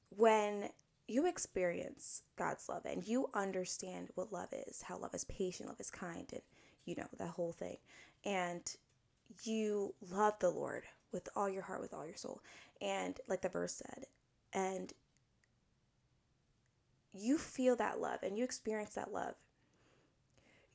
when 0.08 0.70
you 1.06 1.26
experience 1.26 2.22
God's 2.38 2.70
love 2.70 2.86
and 2.86 3.06
you 3.06 3.28
understand 3.34 4.08
what 4.14 4.32
love 4.32 4.48
is, 4.66 4.80
how 4.80 4.96
love 4.96 5.14
is 5.14 5.24
patient, 5.24 5.68
love 5.68 5.78
is 5.78 5.90
kind, 5.90 6.26
and 6.32 6.42
you 6.86 6.94
know, 6.96 7.06
that 7.18 7.28
whole 7.28 7.52
thing, 7.52 7.76
and 8.24 8.62
you 9.42 9.94
love 10.00 10.38
the 10.40 10.48
Lord 10.48 10.84
with 11.12 11.28
all 11.34 11.48
your 11.48 11.62
heart, 11.62 11.80
with 11.80 11.94
all 11.94 12.06
your 12.06 12.16
soul, 12.16 12.40
and 12.80 13.20
like 13.28 13.42
the 13.42 13.48
verse 13.48 13.72
said, 13.72 14.06
and 14.52 14.92
you 17.12 17.38
feel 17.38 17.76
that 17.76 18.00
love 18.00 18.18
and 18.22 18.36
you 18.36 18.44
experience 18.44 18.94
that 18.94 19.12
love 19.12 19.34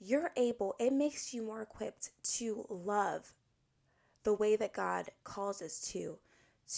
you're 0.02 0.32
able, 0.36 0.76
it 0.80 0.92
makes 0.92 1.34
you 1.34 1.44
more 1.44 1.62
equipped 1.62 2.10
to 2.24 2.66
love 2.70 3.34
the 4.24 4.34
way 4.34 4.56
that 4.56 4.74
God 4.74 5.10
calls 5.24 5.62
us 5.62 5.80
to, 5.92 6.18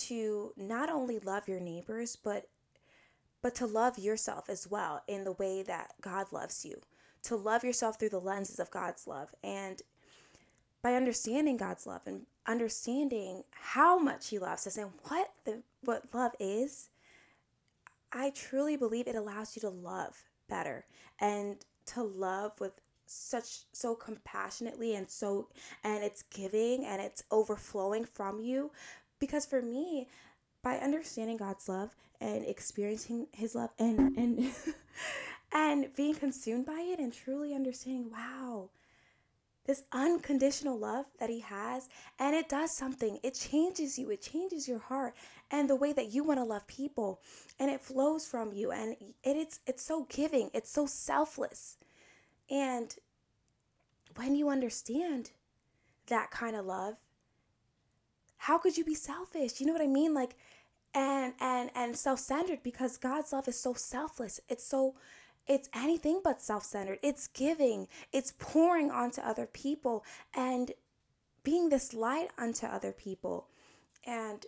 to 0.01 0.53
not 0.57 0.89
only 0.89 1.19
love 1.19 1.47
your 1.47 1.59
neighbors, 1.59 2.15
but 2.15 2.47
but 3.41 3.55
to 3.55 3.65
love 3.65 3.99
yourself 3.99 4.49
as 4.49 4.69
well 4.69 5.03
in 5.05 5.25
the 5.25 5.33
way 5.33 5.63
that 5.63 5.91
God 5.99 6.27
loves 6.31 6.63
you, 6.63 6.79
to 7.23 7.35
love 7.35 7.65
yourself 7.65 7.99
through 7.99 8.09
the 8.09 8.19
lenses 8.19 8.57
of 8.57 8.71
God's 8.71 9.05
love. 9.05 9.35
And 9.43 9.81
by 10.81 10.95
understanding 10.95 11.57
God's 11.57 11.85
love 11.85 12.03
and 12.05 12.21
understanding 12.47 13.43
how 13.51 13.97
much 13.97 14.29
He 14.29 14.39
loves 14.39 14.67
us 14.67 14.77
and 14.77 14.91
what 15.03 15.31
the 15.45 15.61
what 15.83 16.03
love 16.13 16.31
is, 16.39 16.89
I 18.11 18.29
truly 18.31 18.77
believe 18.77 19.07
it 19.07 19.15
allows 19.15 19.55
you 19.55 19.61
to 19.61 19.69
love 19.69 20.23
better 20.49 20.85
and 21.19 21.57
to 21.87 22.03
love 22.03 22.59
with 22.59 22.73
such 23.05 23.61
so 23.73 23.95
compassionately 23.95 24.95
and 24.95 25.09
so 25.09 25.49
and 25.83 26.03
it's 26.03 26.23
giving 26.23 26.85
and 26.85 27.01
it's 27.01 27.23
overflowing 27.31 28.05
from 28.05 28.39
you. 28.39 28.71
Because 29.19 29.45
for 29.45 29.61
me 29.61 30.07
by 30.61 30.77
understanding 30.77 31.37
God's 31.37 31.67
love 31.67 31.95
and 32.21 32.45
experiencing 32.45 33.27
his 33.31 33.55
love 33.55 33.71
and 33.77 34.17
and 34.17 34.51
and 35.53 35.93
being 35.95 36.15
consumed 36.15 36.65
by 36.65 36.79
it 36.79 36.99
and 36.99 37.13
truly 37.13 37.53
understanding 37.53 38.09
wow 38.11 38.69
this 39.65 39.83
unconditional 39.91 40.77
love 40.77 41.05
that 41.19 41.29
he 41.29 41.39
has 41.39 41.87
and 42.19 42.35
it 42.35 42.49
does 42.49 42.75
something 42.75 43.19
it 43.23 43.33
changes 43.33 43.97
you 43.97 44.09
it 44.09 44.21
changes 44.21 44.67
your 44.67 44.79
heart 44.79 45.13
and 45.51 45.69
the 45.69 45.75
way 45.75 45.93
that 45.93 46.11
you 46.11 46.23
want 46.23 46.39
to 46.39 46.43
love 46.43 46.67
people 46.67 47.21
and 47.59 47.71
it 47.71 47.79
flows 47.79 48.25
from 48.25 48.51
you 48.51 48.71
and 48.71 48.95
it, 49.01 49.15
it's 49.23 49.59
it's 49.65 49.85
so 49.85 50.05
giving 50.09 50.49
it's 50.53 50.71
so 50.71 50.85
selfless 50.85 51.77
and 52.49 52.95
when 54.15 54.35
you 54.35 54.49
understand 54.49 55.31
that 56.07 56.31
kind 56.31 56.55
of 56.55 56.65
love, 56.65 56.95
how 58.37 58.57
could 58.57 58.77
you 58.77 58.83
be 58.83 58.95
selfish? 58.95 59.59
You 59.59 59.65
know 59.65 59.73
what 59.73 59.81
I 59.81 59.87
mean? 59.87 60.13
Like 60.13 60.35
and 60.93 61.33
and 61.39 61.71
and 61.75 61.97
self-centered 61.97 62.61
because 62.61 62.97
God's 62.97 63.33
love 63.33 63.47
is 63.47 63.59
so 63.59 63.73
selfless. 63.73 64.39
It's 64.49 64.67
so 64.67 64.95
it's 65.47 65.69
anything 65.73 66.21
but 66.23 66.41
self-centered. 66.41 66.99
It's 67.01 67.27
giving. 67.27 67.87
It's 68.11 68.33
pouring 68.37 68.91
onto 68.91 69.21
other 69.21 69.45
people 69.45 70.03
and 70.33 70.71
being 71.43 71.69
this 71.69 71.93
light 71.93 72.29
unto 72.37 72.65
other 72.65 72.91
people. 72.91 73.47
And 74.05 74.45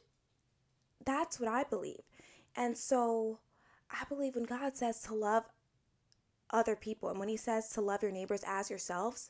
that's 1.06 1.40
what 1.40 1.50
I 1.50 1.64
believe. 1.64 2.02
And 2.56 2.78
so 2.78 3.40
I 3.92 4.06
believe 4.08 4.36
when 4.36 4.46
God 4.46 4.78
says 4.78 5.02
to 5.04 5.14
love 5.14 5.44
other 6.50 6.76
people 6.76 7.10
and 7.10 7.20
when 7.20 7.30
he 7.30 7.38
says 7.38 7.70
to 7.70 7.82
love 7.82 8.02
your 8.02 8.12
neighbors 8.12 8.44
as 8.48 8.70
yourselves, 8.70 9.30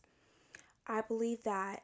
I 0.88 1.02
believe 1.02 1.44
that 1.44 1.84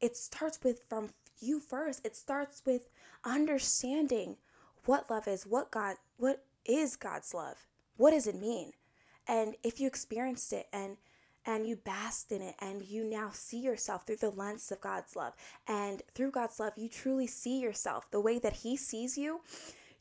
it 0.00 0.16
starts 0.16 0.58
with 0.62 0.82
from 0.88 1.10
you 1.40 1.60
first. 1.60 2.04
It 2.04 2.14
starts 2.16 2.62
with 2.66 2.90
understanding 3.24 4.36
what 4.84 5.10
love 5.10 5.26
is, 5.26 5.46
what 5.46 5.70
God, 5.70 5.96
what 6.18 6.44
is 6.66 6.96
God's 6.96 7.32
love? 7.32 7.66
What 7.96 8.10
does 8.10 8.26
it 8.26 8.34
mean? 8.34 8.72
And 9.26 9.56
if 9.62 9.80
you 9.80 9.86
experienced 9.86 10.52
it 10.52 10.66
and 10.72 10.96
and 11.44 11.66
you 11.66 11.74
basked 11.74 12.30
in 12.30 12.40
it 12.40 12.54
and 12.60 12.82
you 12.84 13.02
now 13.04 13.30
see 13.32 13.58
yourself 13.58 14.06
through 14.06 14.16
the 14.16 14.30
lens 14.30 14.70
of 14.70 14.80
God's 14.80 15.16
love 15.16 15.32
and 15.66 16.00
through 16.14 16.30
God's 16.30 16.60
love 16.60 16.72
you 16.76 16.88
truly 16.88 17.26
see 17.26 17.58
yourself 17.58 18.08
the 18.12 18.20
way 18.20 18.38
that 18.38 18.52
he 18.52 18.76
sees 18.76 19.18
you, 19.18 19.40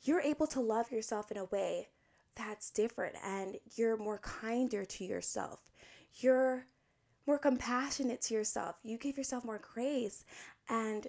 you're 0.04 0.22
able 0.22 0.46
to 0.48 0.60
love 0.60 0.92
yourself 0.92 1.32
in 1.32 1.38
a 1.38 1.46
way 1.46 1.88
that's 2.36 2.70
different 2.70 3.16
and 3.26 3.58
you're 3.76 3.98
more 3.98 4.20
kinder 4.20 4.86
to 4.86 5.04
yourself. 5.04 5.60
You're 6.16 6.66
more 7.28 7.40
compassionate 7.40 8.22
to 8.24 8.34
yourself. 8.34 8.76
You 8.84 8.98
give 8.98 9.18
yourself 9.18 9.46
more 9.46 9.62
grace. 9.74 10.26
And, 10.70 11.08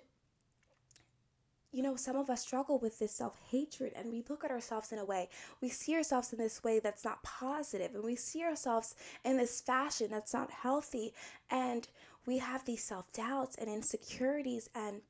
you 1.72 1.82
know, 1.82 1.96
some 1.96 2.16
of 2.16 2.30
us 2.30 2.42
struggle 2.42 2.78
with 2.78 2.98
this 2.98 3.12
self 3.12 3.38
hatred 3.50 3.92
and 3.96 4.12
we 4.12 4.24
look 4.28 4.44
at 4.44 4.50
ourselves 4.50 4.92
in 4.92 4.98
a 4.98 5.04
way, 5.04 5.28
we 5.60 5.68
see 5.68 5.94
ourselves 5.94 6.32
in 6.32 6.38
this 6.38 6.62
way 6.62 6.78
that's 6.78 7.04
not 7.04 7.22
positive, 7.22 7.94
and 7.94 8.04
we 8.04 8.16
see 8.16 8.42
ourselves 8.42 8.94
in 9.24 9.36
this 9.36 9.60
fashion 9.60 10.08
that's 10.10 10.34
not 10.34 10.50
healthy. 10.50 11.12
And 11.50 11.88
we 12.26 12.38
have 12.38 12.64
these 12.64 12.84
self 12.84 13.12
doubts 13.12 13.56
and 13.56 13.68
insecurities 13.68 14.68
and 14.74 15.00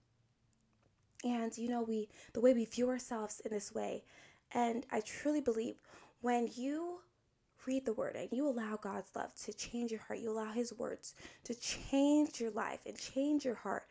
and 1.25 1.57
you 1.57 1.69
know 1.69 1.83
we 1.83 2.09
the 2.33 2.41
way 2.41 2.53
we 2.53 2.65
view 2.65 2.89
ourselves 2.89 3.41
in 3.45 3.53
this 3.53 3.73
way 3.73 4.03
and 4.53 4.85
i 4.91 4.99
truly 5.01 5.41
believe 5.41 5.77
when 6.21 6.49
you 6.57 6.99
read 7.67 7.85
the 7.85 7.93
word 7.93 8.17
and 8.17 8.29
you 8.33 8.47
allow 8.49 8.77
God's 8.77 9.11
love 9.15 9.35
to 9.45 9.53
change 9.53 9.91
your 9.91 10.01
heart, 10.01 10.21
you 10.21 10.31
allow 10.31 10.53
His 10.53 10.73
words 10.73 11.15
to 11.45 11.55
change 11.55 12.41
your 12.41 12.51
life 12.51 12.81
and 12.87 12.97
change 12.97 13.45
your 13.45 13.55
heart, 13.55 13.85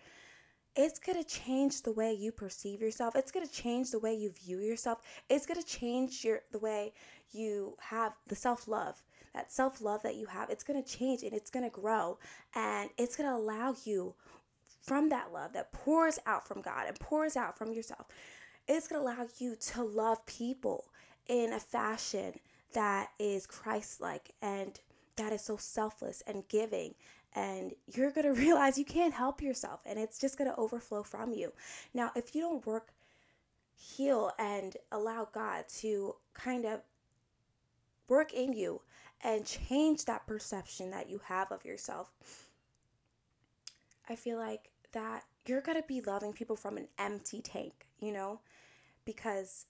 it's 0.75 0.99
going 0.99 1.21
to 1.21 1.29
change 1.29 1.81
the 1.81 1.91
way 1.91 2.13
you 2.13 2.31
perceive 2.31 2.81
yourself. 2.81 3.15
It's 3.15 3.31
going 3.31 3.45
to 3.45 3.51
change 3.51 3.91
the 3.91 3.99
way 3.99 4.13
you 4.13 4.31
view 4.31 4.59
yourself. 4.59 4.99
It's 5.29 5.45
going 5.45 5.61
to 5.61 5.67
change 5.67 6.23
your 6.23 6.41
the 6.51 6.59
way 6.59 6.93
you 7.31 7.75
have 7.79 8.13
the 8.27 8.35
self-love. 8.35 9.01
That 9.33 9.51
self-love 9.51 10.03
that 10.03 10.15
you 10.15 10.25
have, 10.25 10.49
it's 10.49 10.63
going 10.63 10.81
to 10.81 10.97
change 10.97 11.23
and 11.23 11.33
it's 11.33 11.49
going 11.49 11.63
to 11.63 11.71
grow 11.71 12.17
and 12.53 12.89
it's 12.97 13.15
going 13.15 13.29
to 13.29 13.35
allow 13.35 13.75
you 13.85 14.13
from 14.81 15.09
that 15.09 15.31
love 15.31 15.53
that 15.53 15.71
pours 15.71 16.19
out 16.25 16.45
from 16.45 16.61
God 16.61 16.87
and 16.87 16.99
pours 16.99 17.37
out 17.37 17.57
from 17.57 17.71
yourself. 17.71 18.07
It's 18.67 18.87
going 18.87 19.01
to 19.01 19.07
allow 19.07 19.27
you 19.37 19.55
to 19.55 19.83
love 19.83 20.25
people 20.25 20.85
in 21.27 21.53
a 21.53 21.59
fashion 21.59 22.33
that 22.73 23.09
is 23.19 23.45
Christ-like 23.45 24.31
and 24.41 24.79
that 25.15 25.31
is 25.31 25.41
so 25.41 25.55
selfless 25.57 26.23
and 26.27 26.47
giving 26.49 26.95
and 27.35 27.73
you're 27.87 28.11
going 28.11 28.25
to 28.33 28.39
realize 28.39 28.77
you 28.77 28.85
can't 28.85 29.13
help 29.13 29.41
yourself 29.41 29.81
and 29.85 29.99
it's 29.99 30.19
just 30.19 30.37
going 30.37 30.49
to 30.49 30.57
overflow 30.57 31.03
from 31.03 31.33
you. 31.33 31.53
Now, 31.93 32.11
if 32.15 32.35
you 32.35 32.41
don't 32.41 32.65
work, 32.65 32.93
heal, 33.75 34.31
and 34.37 34.75
allow 34.91 35.27
God 35.33 35.65
to 35.79 36.15
kind 36.33 36.65
of 36.65 36.81
work 38.07 38.33
in 38.33 38.53
you 38.53 38.81
and 39.23 39.45
change 39.45 40.05
that 40.05 40.27
perception 40.27 40.91
that 40.91 41.09
you 41.09 41.21
have 41.25 41.51
of 41.51 41.65
yourself, 41.65 42.11
I 44.09 44.15
feel 44.15 44.37
like 44.37 44.69
that 44.91 45.23
you're 45.45 45.61
going 45.61 45.81
to 45.81 45.87
be 45.87 46.01
loving 46.01 46.33
people 46.33 46.55
from 46.55 46.77
an 46.77 46.87
empty 46.99 47.41
tank, 47.41 47.87
you 47.99 48.11
know? 48.11 48.41
Because 49.05 49.65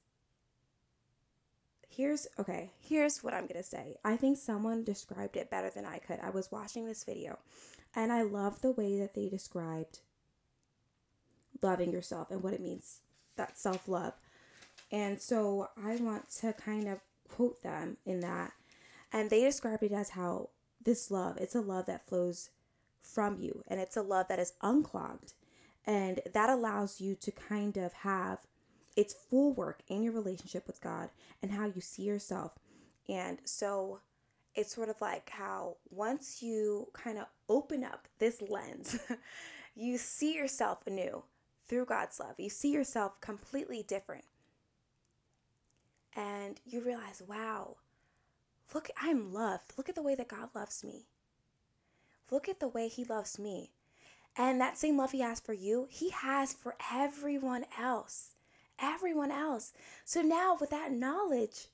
here's 1.96 2.28
okay 2.40 2.72
here's 2.80 3.24
what 3.24 3.34
i'm 3.34 3.48
gonna 3.48 3.64
say. 3.64 3.98
I 4.04 4.16
think 4.16 4.38
someone 4.38 4.84
described 4.84 5.36
it 5.36 5.50
better 5.50 5.70
than 5.70 5.86
i 5.86 5.98
could. 5.98 6.20
I 6.22 6.30
was 6.30 6.52
watching 6.52 6.86
this 6.86 7.04
video 7.04 7.40
and 7.96 8.12
i 8.12 8.22
love 8.22 8.62
the 8.62 8.72
way 8.72 8.98
that 9.00 9.14
they 9.14 9.30
described 9.30 10.00
loving 11.62 11.92
yourself 11.92 12.32
and 12.32 12.42
what 12.42 12.54
it 12.54 12.62
means 12.62 13.02
that 13.38 13.58
self-love. 13.58 14.14
And 14.92 15.22
so 15.22 15.70
i 15.82 15.96
want 15.98 16.30
to 16.40 16.54
kind 16.54 16.88
of 16.88 17.00
quote 17.28 17.62
them 17.64 17.98
in 18.06 18.20
that. 18.22 18.52
And 19.14 19.30
they 19.30 19.42
described 19.42 19.84
it 19.84 19.92
as 19.92 20.12
how 20.12 20.50
this 20.84 21.12
love 21.12 21.38
it's 21.38 21.56
a 21.56 21.62
love 21.62 21.86
that 21.88 22.08
flows 22.08 22.50
from 23.02 23.40
you 23.40 23.64
and 23.68 23.80
it's 23.80 23.98
a 23.98 24.02
love 24.02 24.28
that 24.30 24.40
is 24.40 24.54
unclogged. 24.62 25.34
And 25.86 26.22
that 26.34 26.50
allows 26.50 27.02
you 27.02 27.16
to 27.16 27.32
kind 27.32 27.76
of 27.78 27.92
have 27.94 28.40
it's 28.96 29.14
full 29.14 29.54
work 29.54 29.82
in 29.88 30.04
your 30.04 30.14
relationship 30.14 30.68
with 30.68 30.82
God 30.82 31.10
and 31.42 31.52
how 31.52 31.66
you 31.66 31.82
see 31.82 32.04
yourself. 32.04 32.54
And 33.08 33.40
so 33.46 34.00
it's 34.56 34.74
sort 34.74 34.90
of 34.90 35.00
like 35.02 35.30
how 35.30 35.78
once 35.90 36.42
you 36.42 36.90
kind 36.94 37.18
of 37.18 37.26
open 37.48 37.84
up 37.84 38.08
this 38.20 38.42
lens, 38.42 39.00
you 39.76 39.98
see 39.98 40.36
yourself 40.36 40.80
anew 40.86 41.24
through 41.68 41.86
God's 41.86 42.20
love. 42.20 42.36
You 42.38 42.50
see 42.50 42.72
yourself 42.72 43.20
completely 43.22 43.84
different. 43.88 44.26
And 46.14 46.60
you 46.66 46.82
realize, 46.82 47.24
wow, 47.26 47.78
look, 48.74 48.90
I'm 49.02 49.32
loved. 49.32 49.74
Look 49.78 49.88
at 49.88 49.96
the 49.96 50.02
way 50.02 50.16
that 50.16 50.28
God 50.28 50.50
loves 50.54 50.84
me. 50.84 51.06
Look 52.30 52.50
at 52.50 52.60
the 52.60 52.68
way 52.68 52.90
He 52.90 53.06
loves 53.06 53.40
me. 53.40 53.72
And 54.36 54.60
that 54.60 54.78
same 54.78 54.98
love 54.98 55.14
He 55.14 55.22
has 55.22 55.40
for 55.40 55.54
you, 55.54 55.88
He 55.90 56.10
has 56.10 56.54
for 56.54 56.76
everyone 56.92 57.66
else 57.80 58.31
everyone 58.82 59.32
else. 59.32 59.74
So 60.06 60.22
now, 60.22 60.58
with 60.60 60.70
that 60.72 60.92
knowledge, 60.92 61.68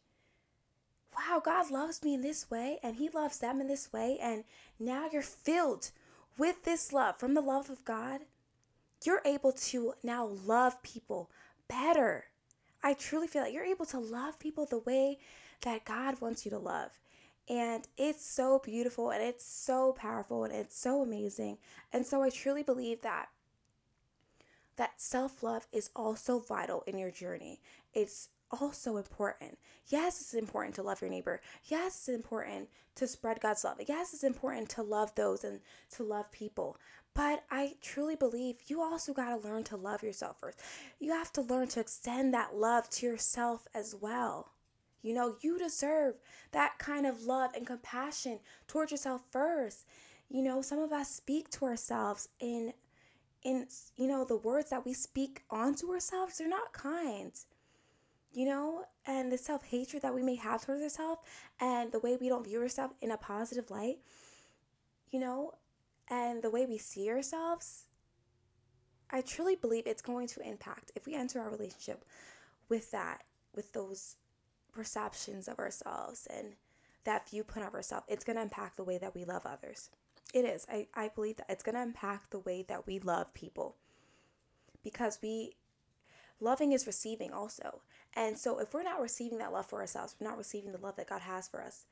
wow, 1.16 1.42
God 1.44 1.72
loves 1.72 2.04
me 2.04 2.14
in 2.14 2.22
this 2.22 2.50
way, 2.50 2.80
and 2.84 2.96
He 2.96 3.10
loves 3.10 3.40
them 3.40 3.62
in 3.62 3.68
this 3.68 3.92
way, 3.92 4.18
and 4.22 4.44
now 4.80 5.08
you're 5.12 5.22
filled 5.22 5.92
with 6.38 6.64
this 6.64 6.94
love 6.94 7.18
from 7.18 7.34
the 7.34 7.42
love 7.42 7.70
of 7.70 7.84
God, 7.84 8.22
you're 9.04 9.22
able 9.26 9.52
to 9.52 9.94
now 10.04 10.26
love 10.26 10.82
people 10.84 11.30
better. 11.68 12.26
I 12.84 12.94
truly 12.94 13.28
feel 13.28 13.44
like 13.44 13.54
you're 13.54 13.64
able 13.64 13.86
to 13.88 14.00
love 14.00 14.40
people 14.40 14.66
the 14.66 14.80
way 14.80 15.20
that 15.62 15.86
God 15.86 16.22
wants 16.22 16.46
you 16.46 16.52
to 16.52 16.60
love. 16.60 16.92
And 17.50 17.88
it's 17.98 18.26
so 18.26 18.60
beautiful 18.64 19.10
and 19.10 19.24
it's 19.24 19.46
so 19.46 19.94
powerful 19.94 20.44
and 20.44 20.54
it's 20.54 20.78
so 20.78 21.02
amazing. 21.02 21.58
And 21.94 22.06
so 22.06 22.22
I 22.22 22.30
truly 22.30 22.64
believe 22.64 23.02
that 23.02 23.30
that 24.78 25.02
self 25.02 25.44
love 25.44 25.68
is 25.72 25.90
also 25.96 26.40
vital 26.40 26.84
in 26.88 26.98
your 26.98 27.12
journey. 27.12 27.60
It's 27.94 28.30
also 28.50 28.98
important. 28.98 29.58
Yes, 29.88 30.22
it's 30.22 30.34
important 30.34 30.76
to 30.76 30.84
love 30.84 31.02
your 31.02 31.10
neighbor. 31.10 31.42
Yes, 31.66 31.98
it's 31.98 32.10
important 32.10 32.70
to 32.96 33.08
spread 33.08 33.42
God's 33.42 33.64
love. 33.64 33.78
Yes, 33.88 34.14
it's 34.14 34.24
important 34.24 34.70
to 34.70 34.84
love 34.84 35.14
those 35.16 35.44
and 35.44 35.60
to 35.92 36.04
love 36.04 36.32
people. 36.32 36.78
But 37.14 37.44
I 37.50 37.74
truly 37.82 38.16
believe 38.16 38.58
you 38.68 38.82
also 38.82 39.12
got 39.14 39.30
to 39.30 39.48
learn 39.48 39.64
to 39.66 39.76
love 39.76 40.04
yourself 40.04 40.40
first. 40.40 40.60
You 41.00 41.12
have 41.12 41.34
to 41.34 41.42
learn 41.42 41.68
to 41.70 41.80
extend 41.80 42.34
that 42.34 42.56
love 42.56 42.90
to 42.92 43.06
yourself 43.06 43.68
as 43.74 43.96
well. 44.00 44.52
You 45.02 45.14
know, 45.14 45.36
you 45.42 45.58
deserve 45.58 46.16
that 46.52 46.78
kind 46.80 47.06
of 47.06 47.24
love 47.24 47.52
and 47.56 47.66
compassion 47.66 48.40
towards 48.68 48.92
yourself 48.92 49.24
first. 49.32 49.86
You 50.30 50.44
know, 50.44 50.62
some 50.62 50.80
of 50.80 50.92
us 50.92 51.10
speak 51.10 51.50
to 51.52 51.66
ourselves 51.66 52.30
in 52.40 52.74
in 53.44 53.68
you 53.96 54.08
know 54.08 54.26
the 54.26 54.38
words 54.38 54.70
that 54.70 54.86
we 54.86 54.94
speak 54.94 55.44
onto 55.50 55.92
ourselves 55.92 56.38
they're 56.38 56.48
not 56.48 56.74
kind 56.74 57.34
you 58.34 58.46
know? 58.46 58.84
And 59.08 59.32
the 59.32 59.38
self-hatred 59.38 60.04
that 60.04 60.14
we 60.14 60.22
may 60.22 60.36
have 60.36 60.64
towards 60.64 60.84
ourselves 60.84 61.22
and 61.60 61.92
the 61.92 62.00
way 62.00 62.18
we 62.20 62.30
don't 62.30 62.46
view 62.46 62.62
ourselves 62.62 62.94
in 63.02 63.12
a 63.12 63.18
positive 63.18 63.72
light 63.72 63.98
you 65.10 65.20
know? 65.20 65.54
And 66.10 66.42
the 66.42 66.52
way 66.52 66.66
we 66.66 66.78
see 66.78 67.10
ourselves 67.10 67.86
i 69.10 69.22
truly 69.22 69.56
believe 69.56 69.88
it's 69.88 70.02
going 70.02 70.28
to 70.28 70.48
impact 70.48 70.92
if 70.96 71.06
we 71.06 71.16
enter 71.16 71.40
our 71.40 71.50
relationship 71.50 72.04
with 72.70 72.92
that 72.92 73.24
with 73.56 73.72
those 73.74 74.16
perceptions 74.72 75.48
of 75.48 75.60
ourselves 75.60 76.28
and 76.30 76.54
that 77.04 77.30
viewpoint 77.30 77.66
of 77.66 77.74
ourselves 77.74 78.06
it's 78.08 78.24
going 78.24 78.36
to 78.36 78.42
impact 78.42 78.78
the 78.78 78.84
way 78.84 78.98
that 78.98 79.16
we 79.16 79.24
love 79.24 79.46
others 79.46 79.90
it 80.34 80.46
is. 80.46 80.66
I, 80.70 80.88
I 80.94 81.10
believe 81.10 81.38
that 81.38 81.48
it's 81.50 81.64
going 81.64 81.76
to 81.76 81.82
impact 81.82 82.32
the 82.32 82.40
way 82.40 82.66
that 82.68 82.86
we 82.86 83.00
love 83.00 83.34
people 83.34 83.78
because 84.84 85.20
we 85.22 85.56
loving 86.40 86.72
is 86.72 86.88
receiving 86.88 87.32
also. 87.32 87.82
And 88.16 88.38
so 88.38 88.60
if 88.60 88.74
we're 88.74 88.84
not 88.84 89.02
receiving 89.02 89.38
that 89.40 89.54
love 89.54 89.66
for 89.66 89.80
ourselves, 89.80 90.16
we're 90.20 90.28
not 90.28 90.38
receiving 90.38 90.72
the 90.72 90.78
love 90.78 90.96
that 90.98 91.10
God 91.10 91.22
has 91.22 91.48
for 91.48 91.62
us. 91.62 91.86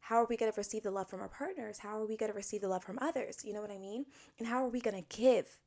How 0.00 0.16
are 0.16 0.26
we 0.26 0.36
going 0.36 0.52
to 0.52 0.56
receive 0.56 0.82
the 0.82 0.90
love 0.90 1.08
from 1.08 1.20
our 1.20 1.28
partners? 1.28 1.78
How 1.78 1.98
are 1.98 2.06
we 2.06 2.16
going 2.16 2.30
to 2.30 2.36
receive 2.36 2.60
the 2.60 2.68
love 2.68 2.84
from 2.84 2.98
others? 3.00 3.38
You 3.42 3.54
know 3.54 3.62
what 3.62 3.70
I 3.70 3.78
mean? 3.78 4.04
And 4.38 4.46
how 4.46 4.64
are 4.64 4.68
we 4.68 4.80
going 4.80 5.02
to 5.02 5.16
give? 5.16 5.58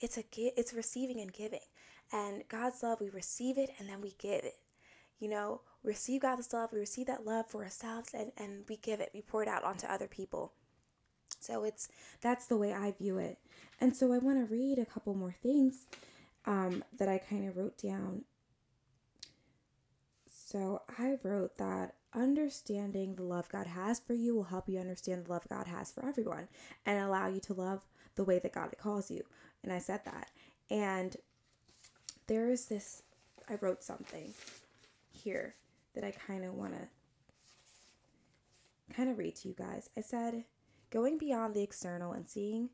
It's 0.00 0.18
a 0.18 0.24
it's 0.36 0.72
receiving 0.72 1.20
and 1.20 1.32
giving. 1.32 1.60
And 2.12 2.42
God's 2.48 2.82
love, 2.82 3.00
we 3.00 3.10
receive 3.10 3.58
it 3.58 3.70
and 3.78 3.88
then 3.88 4.00
we 4.00 4.14
give 4.18 4.44
it. 4.44 4.56
You 5.20 5.28
know, 5.28 5.60
we 5.84 5.90
receive 5.90 6.22
God's 6.22 6.52
love, 6.52 6.72
we 6.72 6.80
receive 6.80 7.06
that 7.06 7.24
love 7.24 7.46
for 7.48 7.62
ourselves 7.62 8.10
and, 8.12 8.32
and 8.36 8.64
we 8.68 8.76
give 8.76 9.00
it, 9.00 9.10
we 9.14 9.22
pour 9.22 9.42
it 9.42 9.48
out 9.48 9.64
onto 9.64 9.86
other 9.86 10.08
people. 10.08 10.52
So 11.38 11.64
it's 11.64 11.88
that's 12.20 12.46
the 12.46 12.56
way 12.56 12.72
I 12.72 12.92
view 12.92 13.18
it. 13.18 13.38
And 13.80 13.96
so 13.96 14.12
I 14.12 14.18
want 14.18 14.38
to 14.38 14.52
read 14.54 14.78
a 14.78 14.84
couple 14.84 15.14
more 15.14 15.34
things 15.42 15.86
um, 16.46 16.84
that 16.98 17.08
I 17.08 17.18
kind 17.18 17.48
of 17.48 17.56
wrote 17.56 17.78
down. 17.78 18.24
So 20.28 20.82
I 20.98 21.16
wrote 21.22 21.58
that 21.58 21.94
understanding 22.12 23.14
the 23.14 23.22
love 23.22 23.48
God 23.48 23.68
has 23.68 24.00
for 24.00 24.14
you 24.14 24.34
will 24.34 24.44
help 24.44 24.68
you 24.68 24.78
understand 24.78 25.24
the 25.24 25.30
love 25.30 25.46
God 25.48 25.66
has 25.68 25.92
for 25.92 26.04
everyone 26.04 26.48
and 26.84 26.98
allow 26.98 27.28
you 27.28 27.40
to 27.40 27.54
love 27.54 27.82
the 28.16 28.24
way 28.24 28.40
that 28.40 28.52
God 28.52 28.74
calls 28.78 29.10
you. 29.10 29.22
And 29.62 29.72
I 29.72 29.78
said 29.78 30.00
that. 30.04 30.30
And 30.68 31.16
there 32.26 32.50
is 32.50 32.66
this, 32.66 33.02
I 33.48 33.54
wrote 33.60 33.84
something 33.84 34.34
here 35.12 35.54
that 35.94 36.04
I 36.04 36.10
kind 36.10 36.44
of 36.44 36.54
want 36.54 36.74
to 36.74 36.88
kind 38.94 39.08
of 39.08 39.18
read 39.18 39.36
to 39.36 39.48
you 39.48 39.54
guys. 39.54 39.88
I 39.96 40.00
said, 40.00 40.44
going 40.90 41.18
beyond 41.18 41.54
the 41.54 41.62
external 41.62 42.12
and 42.12 42.28
seeing 42.28 42.70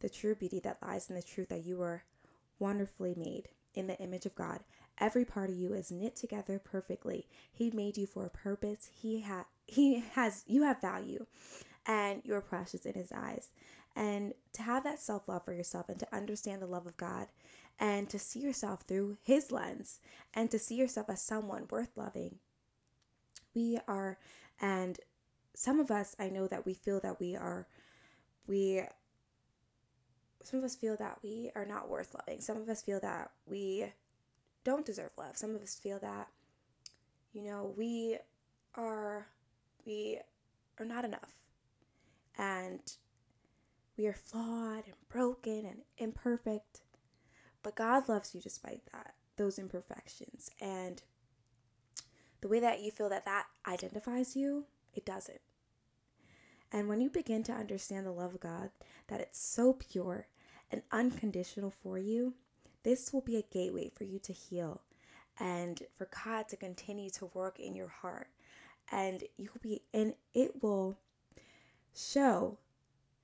the 0.00 0.08
true 0.08 0.34
beauty 0.34 0.60
that 0.60 0.78
lies 0.82 1.08
in 1.08 1.16
the 1.16 1.22
truth 1.22 1.48
that 1.48 1.64
you 1.64 1.78
were 1.78 2.04
wonderfully 2.58 3.14
made 3.16 3.48
in 3.74 3.86
the 3.86 3.98
image 3.98 4.26
of 4.26 4.34
God. 4.34 4.60
Every 4.98 5.24
part 5.24 5.50
of 5.50 5.56
you 5.56 5.74
is 5.74 5.90
knit 5.90 6.16
together 6.16 6.58
perfectly. 6.58 7.26
He 7.52 7.70
made 7.70 7.98
you 7.98 8.06
for 8.06 8.24
a 8.24 8.30
purpose. 8.30 8.88
He 8.92 9.20
had 9.20 9.44
he 9.66 10.00
has 10.12 10.44
you 10.46 10.62
have 10.62 10.80
value 10.80 11.26
and 11.86 12.22
you're 12.24 12.40
precious 12.40 12.86
in 12.86 12.94
his 12.94 13.12
eyes. 13.12 13.50
And 13.94 14.34
to 14.52 14.62
have 14.62 14.84
that 14.84 15.00
self-love 15.00 15.44
for 15.44 15.52
yourself 15.52 15.88
and 15.88 15.98
to 15.98 16.14
understand 16.14 16.60
the 16.60 16.66
love 16.66 16.86
of 16.86 16.96
God 16.96 17.28
and 17.78 18.08
to 18.10 18.18
see 18.18 18.40
yourself 18.40 18.82
through 18.82 19.18
his 19.22 19.50
lens 19.50 20.00
and 20.34 20.50
to 20.50 20.58
see 20.58 20.74
yourself 20.74 21.08
as 21.10 21.22
someone 21.22 21.66
worth 21.70 21.96
loving. 21.96 22.36
We 23.54 23.78
are 23.86 24.18
and 24.60 24.98
some 25.56 25.80
of 25.80 25.90
us, 25.90 26.14
I 26.20 26.28
know 26.28 26.46
that 26.48 26.66
we 26.66 26.74
feel 26.74 27.00
that 27.00 27.18
we 27.18 27.34
are, 27.34 27.66
we, 28.46 28.82
some 30.42 30.58
of 30.58 30.64
us 30.64 30.76
feel 30.76 30.96
that 30.98 31.18
we 31.22 31.50
are 31.56 31.64
not 31.64 31.88
worth 31.88 32.14
loving. 32.14 32.42
Some 32.42 32.58
of 32.58 32.68
us 32.68 32.82
feel 32.82 33.00
that 33.00 33.30
we 33.46 33.86
don't 34.64 34.84
deserve 34.84 35.12
love. 35.16 35.34
Some 35.38 35.54
of 35.54 35.62
us 35.62 35.74
feel 35.74 35.98
that, 36.00 36.28
you 37.32 37.42
know, 37.42 37.72
we 37.74 38.18
are, 38.74 39.28
we 39.86 40.18
are 40.78 40.84
not 40.84 41.06
enough. 41.06 41.32
And 42.36 42.80
we 43.96 44.06
are 44.08 44.12
flawed 44.12 44.84
and 44.84 44.94
broken 45.08 45.64
and 45.64 45.78
imperfect. 45.96 46.82
But 47.62 47.76
God 47.76 48.10
loves 48.10 48.34
you 48.34 48.42
despite 48.42 48.82
that, 48.92 49.14
those 49.38 49.58
imperfections. 49.58 50.50
And 50.60 51.02
the 52.42 52.48
way 52.48 52.60
that 52.60 52.82
you 52.82 52.90
feel 52.90 53.08
that 53.08 53.24
that 53.24 53.46
identifies 53.66 54.36
you, 54.36 54.66
it 54.96 55.04
doesn't. 55.04 55.40
And 56.72 56.88
when 56.88 57.00
you 57.00 57.10
begin 57.10 57.42
to 57.44 57.52
understand 57.52 58.06
the 58.06 58.10
love 58.10 58.34
of 58.34 58.40
God, 58.40 58.70
that 59.08 59.20
it's 59.20 59.38
so 59.38 59.74
pure 59.74 60.26
and 60.70 60.82
unconditional 60.90 61.70
for 61.70 61.98
you, 61.98 62.34
this 62.82 63.12
will 63.12 63.20
be 63.20 63.36
a 63.36 63.42
gateway 63.42 63.90
for 63.94 64.04
you 64.04 64.18
to 64.20 64.32
heal 64.32 64.80
and 65.38 65.82
for 65.96 66.08
God 66.24 66.48
to 66.48 66.56
continue 66.56 67.10
to 67.10 67.30
work 67.34 67.60
in 67.60 67.74
your 67.74 67.88
heart. 67.88 68.28
And 68.90 69.24
you 69.36 69.50
will 69.52 69.60
be, 69.62 69.82
and 69.92 70.14
it 70.34 70.62
will 70.62 70.98
show 71.94 72.58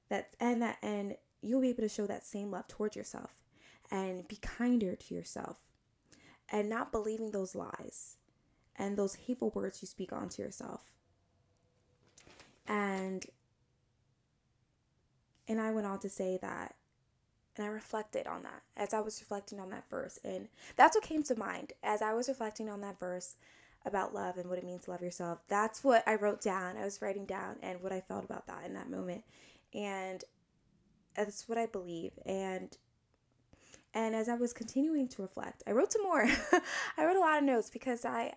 that, 0.09 0.31
and 0.41 0.63
that, 0.63 0.79
and 0.83 1.17
you'll 1.41 1.61
be 1.61 1.71
able 1.71 1.83
to 1.83 1.89
show 1.89 2.07
that 2.07 2.25
same 2.25 2.51
love 2.51 2.69
towards 2.69 2.97
yourself 2.97 3.31
and 3.91 4.27
be 4.29 4.37
kinder 4.37 4.97
to 4.97 5.15
yourself 5.15 5.57
and 6.51 6.69
not 6.69 6.93
believing 6.93 7.31
those 7.31 7.55
lies 7.55 8.17
and 8.77 8.97
those 8.97 9.15
hateful 9.15 9.51
words 9.51 9.83
you 9.83 9.89
speak 9.89 10.13
onto 10.13 10.43
yourself. 10.43 10.92
And 12.67 13.25
and 15.49 15.61
I 15.61 15.71
went 15.73 15.87
on 15.87 15.99
to 16.01 16.09
say 16.09 16.39
that 16.41 16.77
and 17.57 17.67
I 17.67 17.69
reflected 17.69 18.27
on 18.27 18.43
that 18.45 18.63
as 18.77 18.95
I 18.95 19.01
was 19.01 19.21
reflecting 19.21 19.61
on 19.61 19.71
that 19.71 19.89
verse. 19.91 20.19
And 20.25 20.49
that's 20.77 20.97
what 20.97 21.05
came 21.05 21.23
to 21.25 21.39
mind 21.39 21.73
as 21.83 22.01
I 22.01 22.15
was 22.15 22.29
reflecting 22.29 22.69
on 22.69 22.81
that 22.81 22.99
verse 22.99 23.37
about 23.85 24.15
love 24.15 24.39
and 24.39 24.49
what 24.49 24.59
it 24.59 24.65
means 24.65 24.85
to 24.85 24.93
love 24.93 25.03
yourself. 25.03 25.41
That's 25.49 25.85
what 25.85 26.07
I 26.07 26.15
wrote 26.15 26.41
down. 26.41 26.77
I 26.77 26.85
was 26.85 27.03
writing 27.03 27.27
down 27.27 27.57
and 27.63 27.83
what 27.83 27.93
I 27.93 28.01
felt 28.01 28.25
about 28.25 28.47
that 28.47 28.65
in 28.65 28.75
that 28.75 28.91
moment. 28.91 29.25
And 29.75 30.25
that's 31.15 31.49
what 31.49 31.59
I 31.59 31.67
believe. 31.67 32.13
And 32.25 32.77
and 33.95 34.15
as 34.15 34.31
I 34.31 34.37
was 34.37 34.55
continuing 34.55 35.07
to 35.09 35.21
reflect, 35.21 35.63
I 35.67 35.73
wrote 35.73 35.93
some 35.93 36.03
more. 36.03 36.27
I 36.97 37.05
wrote 37.05 37.17
a 37.17 37.21
lot 37.21 37.37
of 37.39 37.45
notes 37.45 37.69
because 37.69 38.07
I 38.07 38.33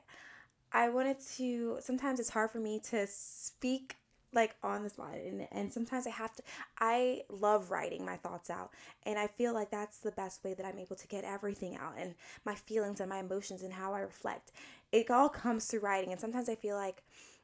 I 0.73 0.89
wanted 0.89 1.17
to 1.37 1.77
sometimes 1.79 2.19
it's 2.19 2.29
hard 2.29 2.51
for 2.51 2.59
me 2.59 2.81
to 2.89 3.07
speak 3.07 3.95
like 4.33 4.55
on 4.63 4.83
the 4.83 4.89
spot 4.89 5.13
and, 5.13 5.47
and 5.51 5.71
sometimes 5.71 6.05
i 6.05 6.09
have 6.09 6.33
to 6.35 6.43
i 6.79 7.21
love 7.29 7.71
writing 7.71 8.05
my 8.05 8.17
thoughts 8.17 8.49
out 8.49 8.71
and 9.03 9.17
i 9.17 9.27
feel 9.27 9.53
like 9.53 9.71
that's 9.71 9.99
the 9.99 10.11
best 10.11 10.43
way 10.43 10.53
that 10.53 10.65
i'm 10.65 10.79
able 10.79 10.95
to 10.95 11.07
get 11.07 11.23
everything 11.23 11.77
out 11.77 11.93
and 11.97 12.15
my 12.45 12.55
feelings 12.55 12.99
and 12.99 13.09
my 13.09 13.19
emotions 13.19 13.61
and 13.61 13.73
how 13.73 13.93
i 13.93 13.99
reflect. 13.99 14.51
It 14.91 15.09
all 15.09 15.29
comes 15.29 15.65
through 15.65 15.81
writing 15.81 16.11
and 16.11 16.19
sometimes 16.19 16.49
i 16.49 16.55
feel 16.55 16.75
like 16.75 17.03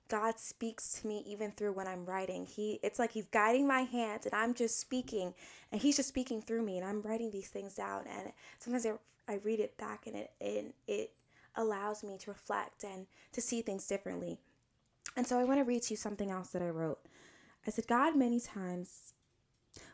god 0.09 0.37
speaks 0.37 0.99
to 0.99 1.07
me 1.07 1.23
even 1.25 1.51
through 1.51 1.73
when 1.73 1.87
i'm 1.87 2.05
writing. 2.05 2.45
He 2.45 2.79
it's 2.83 2.99
like 2.99 3.11
he's 3.11 3.27
guiding 3.27 3.67
my 3.67 3.81
hands 3.81 4.25
and 4.25 4.35
i'm 4.35 4.53
just 4.53 4.79
speaking 4.79 5.33
and 5.71 5.81
he's 5.81 5.97
just 5.97 6.09
speaking 6.09 6.41
through 6.41 6.63
me 6.63 6.77
and 6.77 6.85
i'm 6.85 7.01
writing 7.01 7.31
these 7.31 7.49
things 7.49 7.75
down 7.75 8.03
and 8.07 8.31
sometimes 8.59 8.85
i, 8.85 8.93
I 9.31 9.39
read 9.43 9.59
it 9.59 9.77
back 9.77 10.07
and 10.07 10.15
it 10.15 10.31
and 10.39 10.73
it 10.87 11.11
allows 11.55 12.03
me 12.03 12.17
to 12.17 12.31
reflect 12.31 12.83
and 12.83 13.07
to 13.33 13.41
see 13.41 13.61
things 13.61 13.85
differently 13.87 14.39
and 15.15 15.27
so 15.27 15.39
I 15.39 15.43
want 15.43 15.59
to 15.59 15.63
read 15.63 15.83
to 15.83 15.93
you 15.93 15.97
something 15.97 16.31
else 16.31 16.49
that 16.49 16.61
I 16.61 16.69
wrote. 16.69 16.99
I 17.65 17.71
said, 17.71 17.87
God 17.87 18.15
many 18.15 18.39
times 18.39 19.13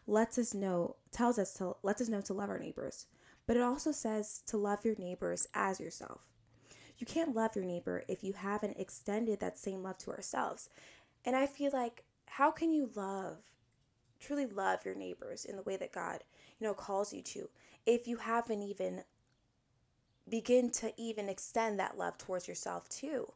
lets 0.06 0.38
us 0.38 0.54
know, 0.54 0.96
tells 1.12 1.38
us 1.38 1.54
to, 1.56 1.76
lets 1.84 2.02
us 2.02 2.10
know 2.10 2.22
to 2.22 2.34
love 2.34 2.50
our 2.50 2.60
neighbors, 2.60 3.08
but 3.46 3.58
it 3.58 3.64
also 3.64 3.92
says 3.92 4.42
to 4.48 4.58
love 4.58 4.86
your 4.86 4.96
neighbors 4.98 5.48
as 5.54 5.80
yourself. 5.80 6.22
You 6.98 7.06
can't 7.06 7.36
love 7.36 7.56
your 7.56 7.66
neighbor 7.66 8.04
if 8.08 8.24
you 8.24 8.34
haven't 8.34 8.80
extended 8.80 9.40
that 9.40 9.58
same 9.58 9.84
love 9.84 9.98
to 10.00 10.12
ourselves. 10.12 10.70
And 11.26 11.36
I 11.36 11.46
feel 11.46 11.72
like, 11.72 12.04
how 12.26 12.52
can 12.52 12.72
you 12.72 12.90
love, 12.96 13.38
truly 14.20 14.46
love 14.46 14.86
your 14.86 14.96
neighbors 14.96 15.46
in 15.46 15.56
the 15.56 15.62
way 15.62 15.78
that 15.78 15.92
God, 15.92 16.24
you 16.60 16.66
know, 16.66 16.74
calls 16.74 17.14
you 17.14 17.22
to, 17.22 17.50
if 17.86 18.08
you 18.08 18.18
haven't 18.18 18.64
even 18.64 19.04
begin 20.28 20.70
to 20.72 20.92
even 20.98 21.30
extend 21.30 21.80
that 21.80 21.98
love 21.98 22.18
towards 22.18 22.48
yourself 22.48 22.90
too? 22.90 23.32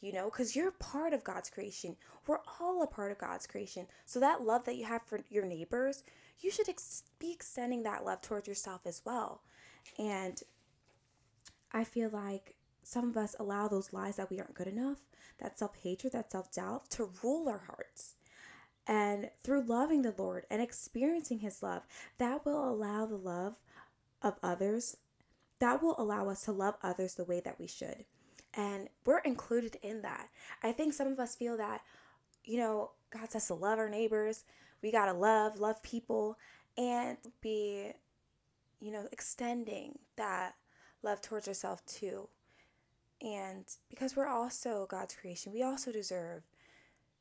You 0.00 0.12
know, 0.12 0.26
because 0.26 0.54
you're 0.54 0.72
part 0.72 1.12
of 1.12 1.24
God's 1.24 1.50
creation. 1.50 1.96
We're 2.26 2.40
all 2.60 2.82
a 2.82 2.86
part 2.86 3.12
of 3.12 3.18
God's 3.18 3.46
creation. 3.46 3.86
So 4.04 4.20
that 4.20 4.42
love 4.42 4.64
that 4.66 4.76
you 4.76 4.84
have 4.84 5.02
for 5.02 5.20
your 5.30 5.46
neighbors, 5.46 6.04
you 6.38 6.50
should 6.50 6.68
ex- 6.68 7.04
be 7.18 7.32
extending 7.32 7.82
that 7.84 8.04
love 8.04 8.20
towards 8.20 8.46
yourself 8.46 8.82
as 8.84 9.02
well. 9.04 9.42
And 9.98 10.40
I 11.72 11.84
feel 11.84 12.10
like 12.10 12.56
some 12.82 13.08
of 13.08 13.16
us 13.16 13.34
allow 13.38 13.68
those 13.68 13.92
lies 13.92 14.16
that 14.16 14.30
we 14.30 14.38
aren't 14.38 14.54
good 14.54 14.66
enough, 14.66 14.98
that 15.38 15.58
self 15.58 15.76
hatred, 15.76 16.12
that 16.12 16.30
self 16.30 16.52
doubt 16.52 16.90
to 16.90 17.10
rule 17.22 17.48
our 17.48 17.64
hearts. 17.66 18.14
And 18.86 19.30
through 19.42 19.66
loving 19.66 20.02
the 20.02 20.14
Lord 20.16 20.44
and 20.50 20.62
experiencing 20.62 21.40
His 21.40 21.62
love, 21.62 21.82
that 22.18 22.44
will 22.44 22.68
allow 22.68 23.06
the 23.06 23.16
love 23.16 23.56
of 24.22 24.38
others, 24.42 24.98
that 25.58 25.82
will 25.82 25.96
allow 25.98 26.28
us 26.28 26.42
to 26.42 26.52
love 26.52 26.76
others 26.82 27.14
the 27.14 27.24
way 27.24 27.40
that 27.40 27.58
we 27.58 27.66
should 27.66 28.04
and 28.56 28.88
we're 29.04 29.18
included 29.18 29.76
in 29.82 30.02
that. 30.02 30.28
I 30.62 30.72
think 30.72 30.94
some 30.94 31.08
of 31.08 31.20
us 31.20 31.36
feel 31.36 31.56
that, 31.58 31.82
you 32.44 32.58
know, 32.58 32.92
God 33.10 33.30
says 33.30 33.46
to 33.48 33.54
love 33.54 33.78
our 33.78 33.88
neighbors. 33.88 34.44
We 34.82 34.90
got 34.90 35.06
to 35.06 35.12
love, 35.12 35.60
love 35.60 35.82
people, 35.82 36.38
and 36.78 37.18
be, 37.40 37.92
you 38.80 38.92
know, 38.92 39.06
extending 39.12 39.98
that 40.16 40.54
love 41.02 41.20
towards 41.20 41.48
ourselves 41.48 41.82
too. 41.86 42.28
And 43.20 43.64
because 43.90 44.16
we're 44.16 44.28
also 44.28 44.86
God's 44.90 45.14
creation, 45.14 45.52
we 45.52 45.62
also 45.62 45.92
deserve, 45.92 46.42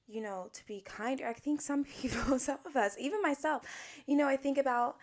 you 0.07 0.21
know, 0.21 0.49
to 0.53 0.65
be 0.65 0.81
kinder. 0.81 1.27
I 1.27 1.33
think 1.33 1.61
some 1.61 1.83
people, 2.01 2.39
some 2.39 2.59
of 2.65 2.75
us, 2.75 2.95
even 2.99 3.21
myself, 3.21 3.63
you 4.05 4.15
know, 4.15 4.27
I 4.27 4.37
think 4.37 4.57
about 4.57 4.97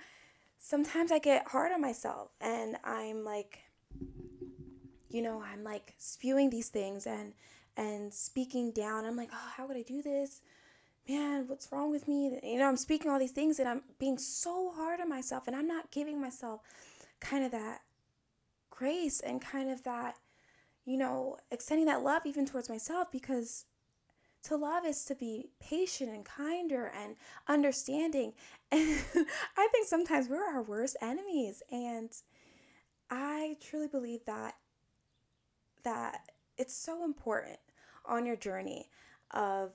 sometimes 0.58 1.12
I 1.12 1.18
get 1.18 1.48
hard 1.48 1.72
on 1.72 1.80
myself 1.80 2.30
and 2.40 2.76
I'm 2.84 3.24
like, 3.24 3.60
you 5.12 5.22
know, 5.22 5.42
I'm 5.42 5.62
like 5.62 5.94
spewing 5.98 6.50
these 6.50 6.68
things 6.68 7.06
and 7.06 7.32
and 7.76 8.12
speaking 8.12 8.70
down. 8.72 9.04
I'm 9.04 9.16
like, 9.16 9.30
oh, 9.32 9.52
how 9.56 9.66
could 9.66 9.76
I 9.76 9.82
do 9.82 10.02
this? 10.02 10.40
Man, 11.08 11.48
what's 11.48 11.70
wrong 11.72 11.90
with 11.90 12.06
me? 12.06 12.38
You 12.42 12.58
know, 12.58 12.68
I'm 12.68 12.76
speaking 12.76 13.10
all 13.10 13.18
these 13.18 13.32
things 13.32 13.58
and 13.58 13.68
I'm 13.68 13.82
being 13.98 14.18
so 14.18 14.70
hard 14.70 15.00
on 15.00 15.08
myself 15.08 15.46
and 15.46 15.56
I'm 15.56 15.66
not 15.66 15.90
giving 15.90 16.20
myself 16.20 16.60
kind 17.20 17.44
of 17.44 17.50
that 17.52 17.80
grace 18.70 19.20
and 19.20 19.40
kind 19.40 19.70
of 19.70 19.82
that, 19.84 20.16
you 20.84 20.96
know, 20.96 21.38
extending 21.50 21.86
that 21.86 22.02
love 22.02 22.22
even 22.24 22.46
towards 22.46 22.68
myself 22.68 23.10
because 23.10 23.64
to 24.44 24.56
love 24.56 24.84
is 24.84 25.04
to 25.06 25.14
be 25.14 25.50
patient 25.60 26.10
and 26.10 26.24
kinder 26.24 26.92
and 26.94 27.16
understanding. 27.48 28.32
And 28.74 29.26
I 29.58 29.68
think 29.70 29.86
sometimes 29.86 30.30
we're 30.30 30.42
our 30.42 30.62
worst 30.62 30.96
enemies. 31.02 31.62
And 31.70 32.10
I 33.10 33.58
truly 33.60 33.86
believe 33.86 34.24
that 34.24 34.54
that 35.84 36.20
it's 36.56 36.74
so 36.74 37.04
important 37.04 37.58
on 38.04 38.26
your 38.26 38.36
journey 38.36 38.88
of 39.30 39.72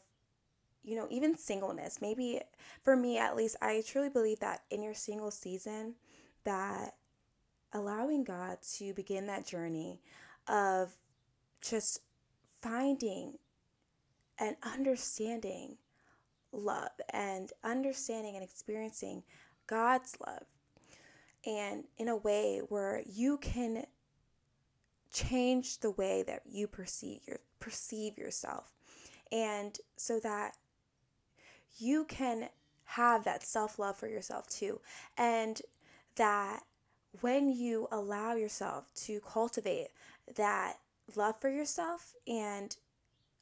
you 0.83 0.95
know 0.95 1.07
even 1.09 1.37
singleness. 1.37 1.99
Maybe 2.01 2.41
for 2.83 2.95
me 2.95 3.17
at 3.17 3.35
least 3.35 3.55
i 3.61 3.83
truly 3.85 4.09
believe 4.09 4.39
that 4.39 4.61
in 4.69 4.83
your 4.83 4.93
single 4.93 5.31
season 5.31 5.95
that 6.43 6.95
allowing 7.73 8.23
god 8.23 8.57
to 8.77 8.93
begin 8.93 9.27
that 9.27 9.45
journey 9.45 10.01
of 10.47 10.95
just 11.61 11.99
finding 12.61 13.33
and 14.39 14.55
understanding 14.63 15.77
love 16.51 16.91
and 17.11 17.51
understanding 17.63 18.35
and 18.35 18.43
experiencing 18.43 19.23
god's 19.67 20.17
love. 20.25 20.43
And 21.45 21.85
in 21.97 22.07
a 22.07 22.17
way 22.17 22.61
where 22.67 23.03
you 23.05 23.37
can 23.37 23.85
change 25.17 25.79
the 25.79 25.91
way 25.91 26.23
that 26.27 26.41
you 26.45 26.67
perceive 26.67 27.21
your 27.27 27.39
perceive 27.59 28.17
yourself. 28.17 28.71
And 29.31 29.77
so 29.95 30.19
that 30.19 30.55
you 31.77 32.05
can 32.05 32.49
have 32.85 33.23
that 33.25 33.43
self-love 33.43 33.97
for 33.97 34.07
yourself 34.07 34.47
too. 34.47 34.79
And 35.17 35.61
that 36.15 36.61
when 37.21 37.49
you 37.49 37.87
allow 37.91 38.35
yourself 38.35 38.93
to 38.95 39.19
cultivate 39.21 39.89
that 40.35 40.77
love 41.15 41.39
for 41.41 41.49
yourself 41.49 42.13
and 42.27 42.75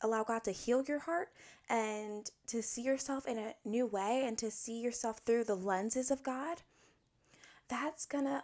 allow 0.01 0.23
God 0.23 0.43
to 0.45 0.51
heal 0.51 0.83
your 0.83 0.99
heart 0.99 1.29
and 1.69 2.29
to 2.47 2.61
see 2.61 2.81
yourself 2.81 3.27
in 3.27 3.37
a 3.37 3.55
new 3.65 3.85
way 3.85 4.23
and 4.25 4.37
to 4.37 4.51
see 4.51 4.79
yourself 4.79 5.19
through 5.25 5.43
the 5.43 5.55
lenses 5.55 6.11
of 6.11 6.23
God, 6.23 6.61
that's 7.67 8.05
going 8.05 8.25
to 8.25 8.43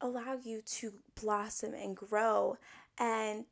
allow 0.00 0.38
you 0.42 0.62
to 0.62 0.92
blossom 1.20 1.74
and 1.74 1.96
grow 1.96 2.56
and 2.98 3.44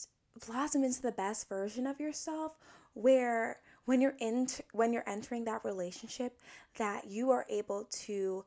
blossom 0.46 0.84
into 0.84 1.02
the 1.02 1.12
best 1.12 1.48
version 1.48 1.86
of 1.86 1.98
yourself 1.98 2.58
where 2.94 3.58
when 3.84 4.00
you're 4.00 4.16
in 4.20 4.46
when 4.72 4.92
you're 4.92 5.08
entering 5.08 5.44
that 5.44 5.64
relationship 5.64 6.38
that 6.76 7.06
you 7.06 7.30
are 7.30 7.46
able 7.48 7.84
to 7.90 8.44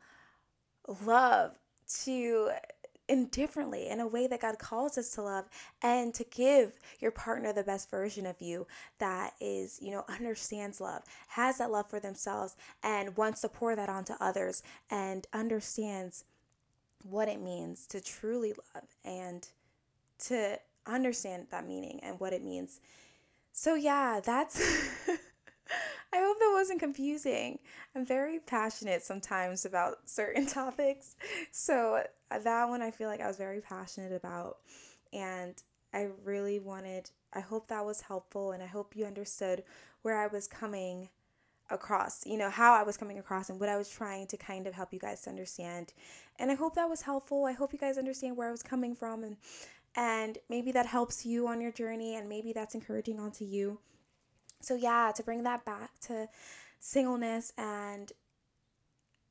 love 1.03 1.57
to 1.87 2.49
indifferently 3.09 3.87
in 3.87 3.99
a 3.99 4.07
way 4.07 4.27
that 4.27 4.39
God 4.39 4.59
calls 4.59 4.97
us 4.97 5.09
to 5.15 5.23
love 5.23 5.45
and 5.81 6.13
to 6.13 6.23
give 6.23 6.73
your 6.99 7.11
partner 7.11 7.51
the 7.51 7.63
best 7.63 7.89
version 7.89 8.25
of 8.27 8.39
you 8.39 8.67
that 8.99 9.33
is, 9.41 9.79
you 9.81 9.91
know, 9.91 10.05
understands 10.07 10.79
love, 10.79 11.01
has 11.29 11.57
that 11.57 11.71
love 11.71 11.89
for 11.89 11.99
themselves 11.99 12.55
and 12.83 13.17
wants 13.17 13.41
to 13.41 13.49
pour 13.49 13.75
that 13.75 13.89
onto 13.89 14.13
others 14.21 14.61
and 14.91 15.25
understands 15.33 16.23
what 17.03 17.27
it 17.27 17.41
means 17.41 17.85
to 17.87 18.01
truly 18.01 18.53
love 18.75 18.87
and 19.03 19.47
to 20.25 20.59
understand 20.85 21.47
that 21.51 21.67
meaning 21.67 21.99
and 22.03 22.19
what 22.19 22.33
it 22.33 22.43
means. 22.43 22.79
So, 23.51 23.75
yeah, 23.75 24.19
that's. 24.23 24.59
I 26.11 26.17
hope 26.17 26.39
that 26.39 26.51
wasn't 26.53 26.79
confusing. 26.79 27.59
I'm 27.95 28.03
very 28.03 28.39
passionate 28.39 29.03
sometimes 29.03 29.65
about 29.65 29.97
certain 30.09 30.47
topics. 30.47 31.15
So, 31.51 32.03
that 32.29 32.69
one 32.69 32.81
I 32.81 32.91
feel 32.91 33.09
like 33.09 33.21
I 33.21 33.27
was 33.27 33.37
very 33.37 33.61
passionate 33.61 34.13
about. 34.13 34.57
And 35.13 35.55
I 35.93 36.09
really 36.23 36.59
wanted, 36.59 37.09
I 37.33 37.39
hope 37.39 37.67
that 37.67 37.85
was 37.85 38.01
helpful. 38.01 38.51
And 38.51 38.63
I 38.63 38.67
hope 38.67 38.95
you 38.95 39.05
understood 39.05 39.63
where 40.01 40.17
I 40.17 40.27
was 40.27 40.47
coming 40.47 41.09
across, 41.69 42.25
you 42.25 42.37
know, 42.37 42.49
how 42.49 42.73
I 42.73 42.83
was 42.83 42.97
coming 42.97 43.19
across 43.19 43.49
and 43.49 43.59
what 43.59 43.69
I 43.69 43.77
was 43.77 43.89
trying 43.89 44.27
to 44.27 44.37
kind 44.37 44.67
of 44.67 44.73
help 44.73 44.93
you 44.93 44.99
guys 44.99 45.21
to 45.21 45.29
understand. 45.29 45.93
And 46.37 46.51
I 46.51 46.55
hope 46.55 46.75
that 46.75 46.89
was 46.89 47.03
helpful. 47.03 47.45
I 47.45 47.51
hope 47.51 47.73
you 47.73 47.79
guys 47.79 47.97
understand 47.97 48.37
where 48.37 48.47
I 48.47 48.51
was 48.51 48.63
coming 48.63 48.95
from 48.95 49.23
and 49.23 49.37
and 49.95 50.37
maybe 50.49 50.71
that 50.71 50.85
helps 50.85 51.25
you 51.25 51.47
on 51.47 51.61
your 51.61 51.71
journey 51.71 52.15
and 52.15 52.29
maybe 52.29 52.53
that's 52.53 52.75
encouraging 52.75 53.19
onto 53.19 53.43
you. 53.43 53.79
So 54.61 54.75
yeah, 54.75 55.11
to 55.15 55.23
bring 55.23 55.43
that 55.43 55.65
back 55.65 55.99
to 56.01 56.27
singleness 56.79 57.53
and 57.57 58.11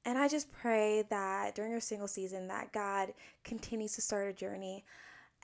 and 0.05 0.17
I 0.17 0.29
just 0.29 0.51
pray 0.51 1.05
that 1.11 1.55
during 1.55 1.71
your 1.71 1.81
single 1.81 2.09
season 2.09 2.49
that 2.49 2.73
God 2.73 3.13
continues 3.45 3.95
to 3.95 4.01
start 4.01 4.29
a 4.29 4.33
journey 4.33 4.85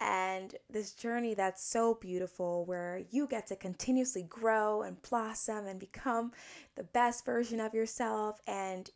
and 0.00 0.56
this 0.68 0.92
journey 0.92 1.34
that's 1.34 1.64
so 1.64 1.94
beautiful 1.94 2.64
where 2.64 3.02
you 3.10 3.26
get 3.26 3.46
to 3.48 3.56
continuously 3.56 4.22
grow 4.22 4.82
and 4.82 5.00
blossom 5.02 5.66
and 5.66 5.78
become 5.78 6.32
the 6.76 6.84
best 6.84 7.24
version 7.24 7.60
of 7.60 7.74
yourself. 7.74 8.40
And 8.46 8.90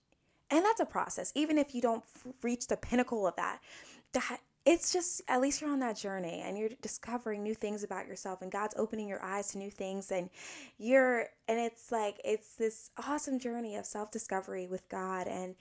and 0.50 0.64
that's 0.64 0.80
a 0.80 0.86
process 0.86 1.30
even 1.34 1.58
if 1.58 1.74
you 1.74 1.82
don't 1.82 2.04
reach 2.42 2.68
the 2.68 2.76
pinnacle 2.76 3.26
of 3.26 3.36
that 3.36 3.60
that 4.12 4.40
it's 4.68 4.92
just 4.92 5.22
at 5.28 5.40
least 5.40 5.62
you're 5.62 5.70
on 5.70 5.78
that 5.80 5.96
journey 5.96 6.42
and 6.44 6.58
you're 6.58 6.68
discovering 6.82 7.42
new 7.42 7.54
things 7.54 7.82
about 7.82 8.06
yourself 8.06 8.42
and 8.42 8.52
God's 8.52 8.74
opening 8.76 9.08
your 9.08 9.24
eyes 9.24 9.48
to 9.52 9.58
new 9.58 9.70
things. 9.70 10.12
And 10.12 10.28
you're 10.76 11.28
and 11.48 11.58
it's 11.58 11.90
like 11.90 12.20
it's 12.22 12.54
this 12.56 12.90
awesome 12.98 13.38
journey 13.38 13.76
of 13.76 13.86
self-discovery 13.86 14.66
with 14.66 14.86
God 14.90 15.26
and 15.26 15.54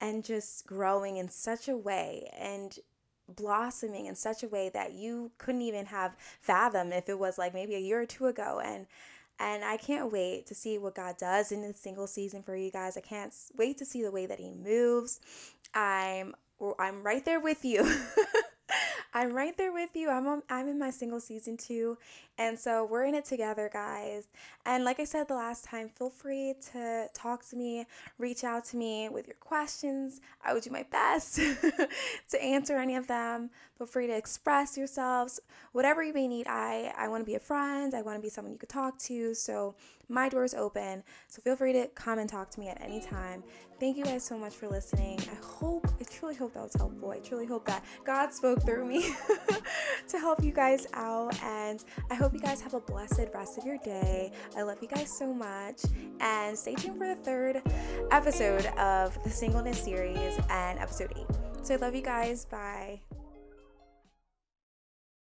and 0.00 0.24
just 0.24 0.64
growing 0.64 1.16
in 1.16 1.28
such 1.28 1.66
a 1.68 1.76
way. 1.76 2.30
And 2.38 2.78
blossoming 3.36 4.06
in 4.06 4.14
such 4.14 4.42
a 4.42 4.48
way 4.48 4.70
that 4.72 4.92
you 4.92 5.30
couldn't 5.38 5.62
even 5.62 5.86
have 5.86 6.16
fathom 6.40 6.92
if 6.92 7.08
it 7.08 7.18
was 7.18 7.38
like 7.38 7.54
maybe 7.54 7.74
a 7.74 7.80
year 7.80 8.00
or 8.00 8.06
two 8.06 8.26
ago 8.26 8.60
and 8.64 8.86
and 9.40 9.64
I 9.64 9.78
can't 9.78 10.12
wait 10.12 10.46
to 10.48 10.54
see 10.54 10.76
what 10.76 10.94
God 10.94 11.16
does 11.16 11.50
in 11.50 11.62
the 11.62 11.72
single 11.72 12.06
season 12.06 12.42
for 12.42 12.54
you 12.54 12.70
guys. 12.70 12.98
I 12.98 13.00
can't 13.00 13.34
wait 13.56 13.78
to 13.78 13.86
see 13.86 14.02
the 14.02 14.10
way 14.10 14.26
that 14.26 14.38
he 14.38 14.50
moves. 14.50 15.18
I'm 15.74 16.34
I'm 16.78 17.02
right 17.02 17.24
there 17.24 17.40
with 17.40 17.64
you. 17.64 17.90
I'm 19.14 19.32
right 19.32 19.56
there 19.56 19.72
with 19.72 19.96
you. 19.96 20.10
I'm 20.10 20.26
on, 20.26 20.42
I'm 20.50 20.68
in 20.68 20.78
my 20.78 20.90
single 20.90 21.20
season 21.20 21.56
too. 21.56 21.98
And 22.40 22.58
so 22.58 22.86
we're 22.86 23.04
in 23.04 23.14
it 23.14 23.26
together, 23.26 23.68
guys. 23.70 24.26
And 24.64 24.82
like 24.82 24.98
I 24.98 25.04
said 25.04 25.28
the 25.28 25.34
last 25.34 25.62
time, 25.62 25.90
feel 25.90 26.08
free 26.08 26.54
to 26.72 27.08
talk 27.12 27.46
to 27.50 27.56
me, 27.56 27.84
reach 28.16 28.44
out 28.44 28.64
to 28.66 28.78
me 28.78 29.10
with 29.10 29.26
your 29.26 29.36
questions. 29.40 30.22
I 30.42 30.54
will 30.54 30.62
do 30.62 30.70
my 30.70 30.86
best 30.90 31.34
to 32.30 32.42
answer 32.42 32.78
any 32.78 32.96
of 32.96 33.08
them. 33.08 33.50
Feel 33.76 33.86
free 33.86 34.06
to 34.06 34.16
express 34.16 34.78
yourselves, 34.78 35.38
whatever 35.72 36.02
you 36.02 36.14
may 36.14 36.28
need. 36.28 36.46
I 36.48 36.94
I 36.96 37.08
want 37.08 37.20
to 37.20 37.26
be 37.26 37.34
a 37.34 37.40
friend. 37.40 37.94
I 37.94 38.00
want 38.00 38.16
to 38.16 38.22
be 38.22 38.30
someone 38.30 38.52
you 38.54 38.58
could 38.58 38.70
talk 38.70 38.98
to. 39.00 39.34
So 39.34 39.74
my 40.10 40.28
door 40.28 40.44
is 40.44 40.54
open. 40.54 41.04
So 41.28 41.40
feel 41.40 41.56
free 41.56 41.72
to 41.74 41.86
come 41.88 42.18
and 42.18 42.28
talk 42.28 42.50
to 42.50 42.60
me 42.60 42.68
at 42.68 42.80
any 42.80 43.00
time. 43.00 43.44
Thank 43.78 43.96
you 43.96 44.04
guys 44.04 44.24
so 44.24 44.36
much 44.36 44.54
for 44.54 44.68
listening. 44.68 45.18
I 45.20 45.42
hope, 45.42 45.88
I 45.98 46.04
truly 46.04 46.34
hope 46.34 46.52
that 46.52 46.62
was 46.64 46.74
helpful. 46.74 47.10
I 47.10 47.18
truly 47.20 47.46
hope 47.46 47.64
that 47.66 47.82
God 48.04 48.34
spoke 48.34 48.62
through 48.62 48.84
me 48.84 49.14
to 50.08 50.18
help 50.18 50.44
you 50.44 50.52
guys 50.52 50.86
out. 50.92 51.40
And 51.42 51.82
I 52.10 52.14
hope 52.14 52.29
you 52.32 52.40
guys 52.40 52.60
have 52.60 52.74
a 52.74 52.80
blessed 52.80 53.28
rest 53.34 53.58
of 53.58 53.64
your 53.64 53.78
day. 53.78 54.32
I 54.56 54.62
love 54.62 54.78
you 54.82 54.88
guys 54.88 55.10
so 55.16 55.32
much. 55.32 55.82
And 56.20 56.56
stay 56.56 56.74
tuned 56.74 56.98
for 56.98 57.06
the 57.06 57.16
third 57.16 57.62
episode 58.10 58.66
of 58.78 59.22
the 59.24 59.30
Singleness 59.30 59.82
series 59.82 60.38
and 60.48 60.78
episode 60.78 61.12
8. 61.16 61.26
So 61.62 61.74
I 61.74 61.76
love 61.78 61.94
you 61.94 62.02
guys. 62.02 62.44
Bye. 62.44 63.00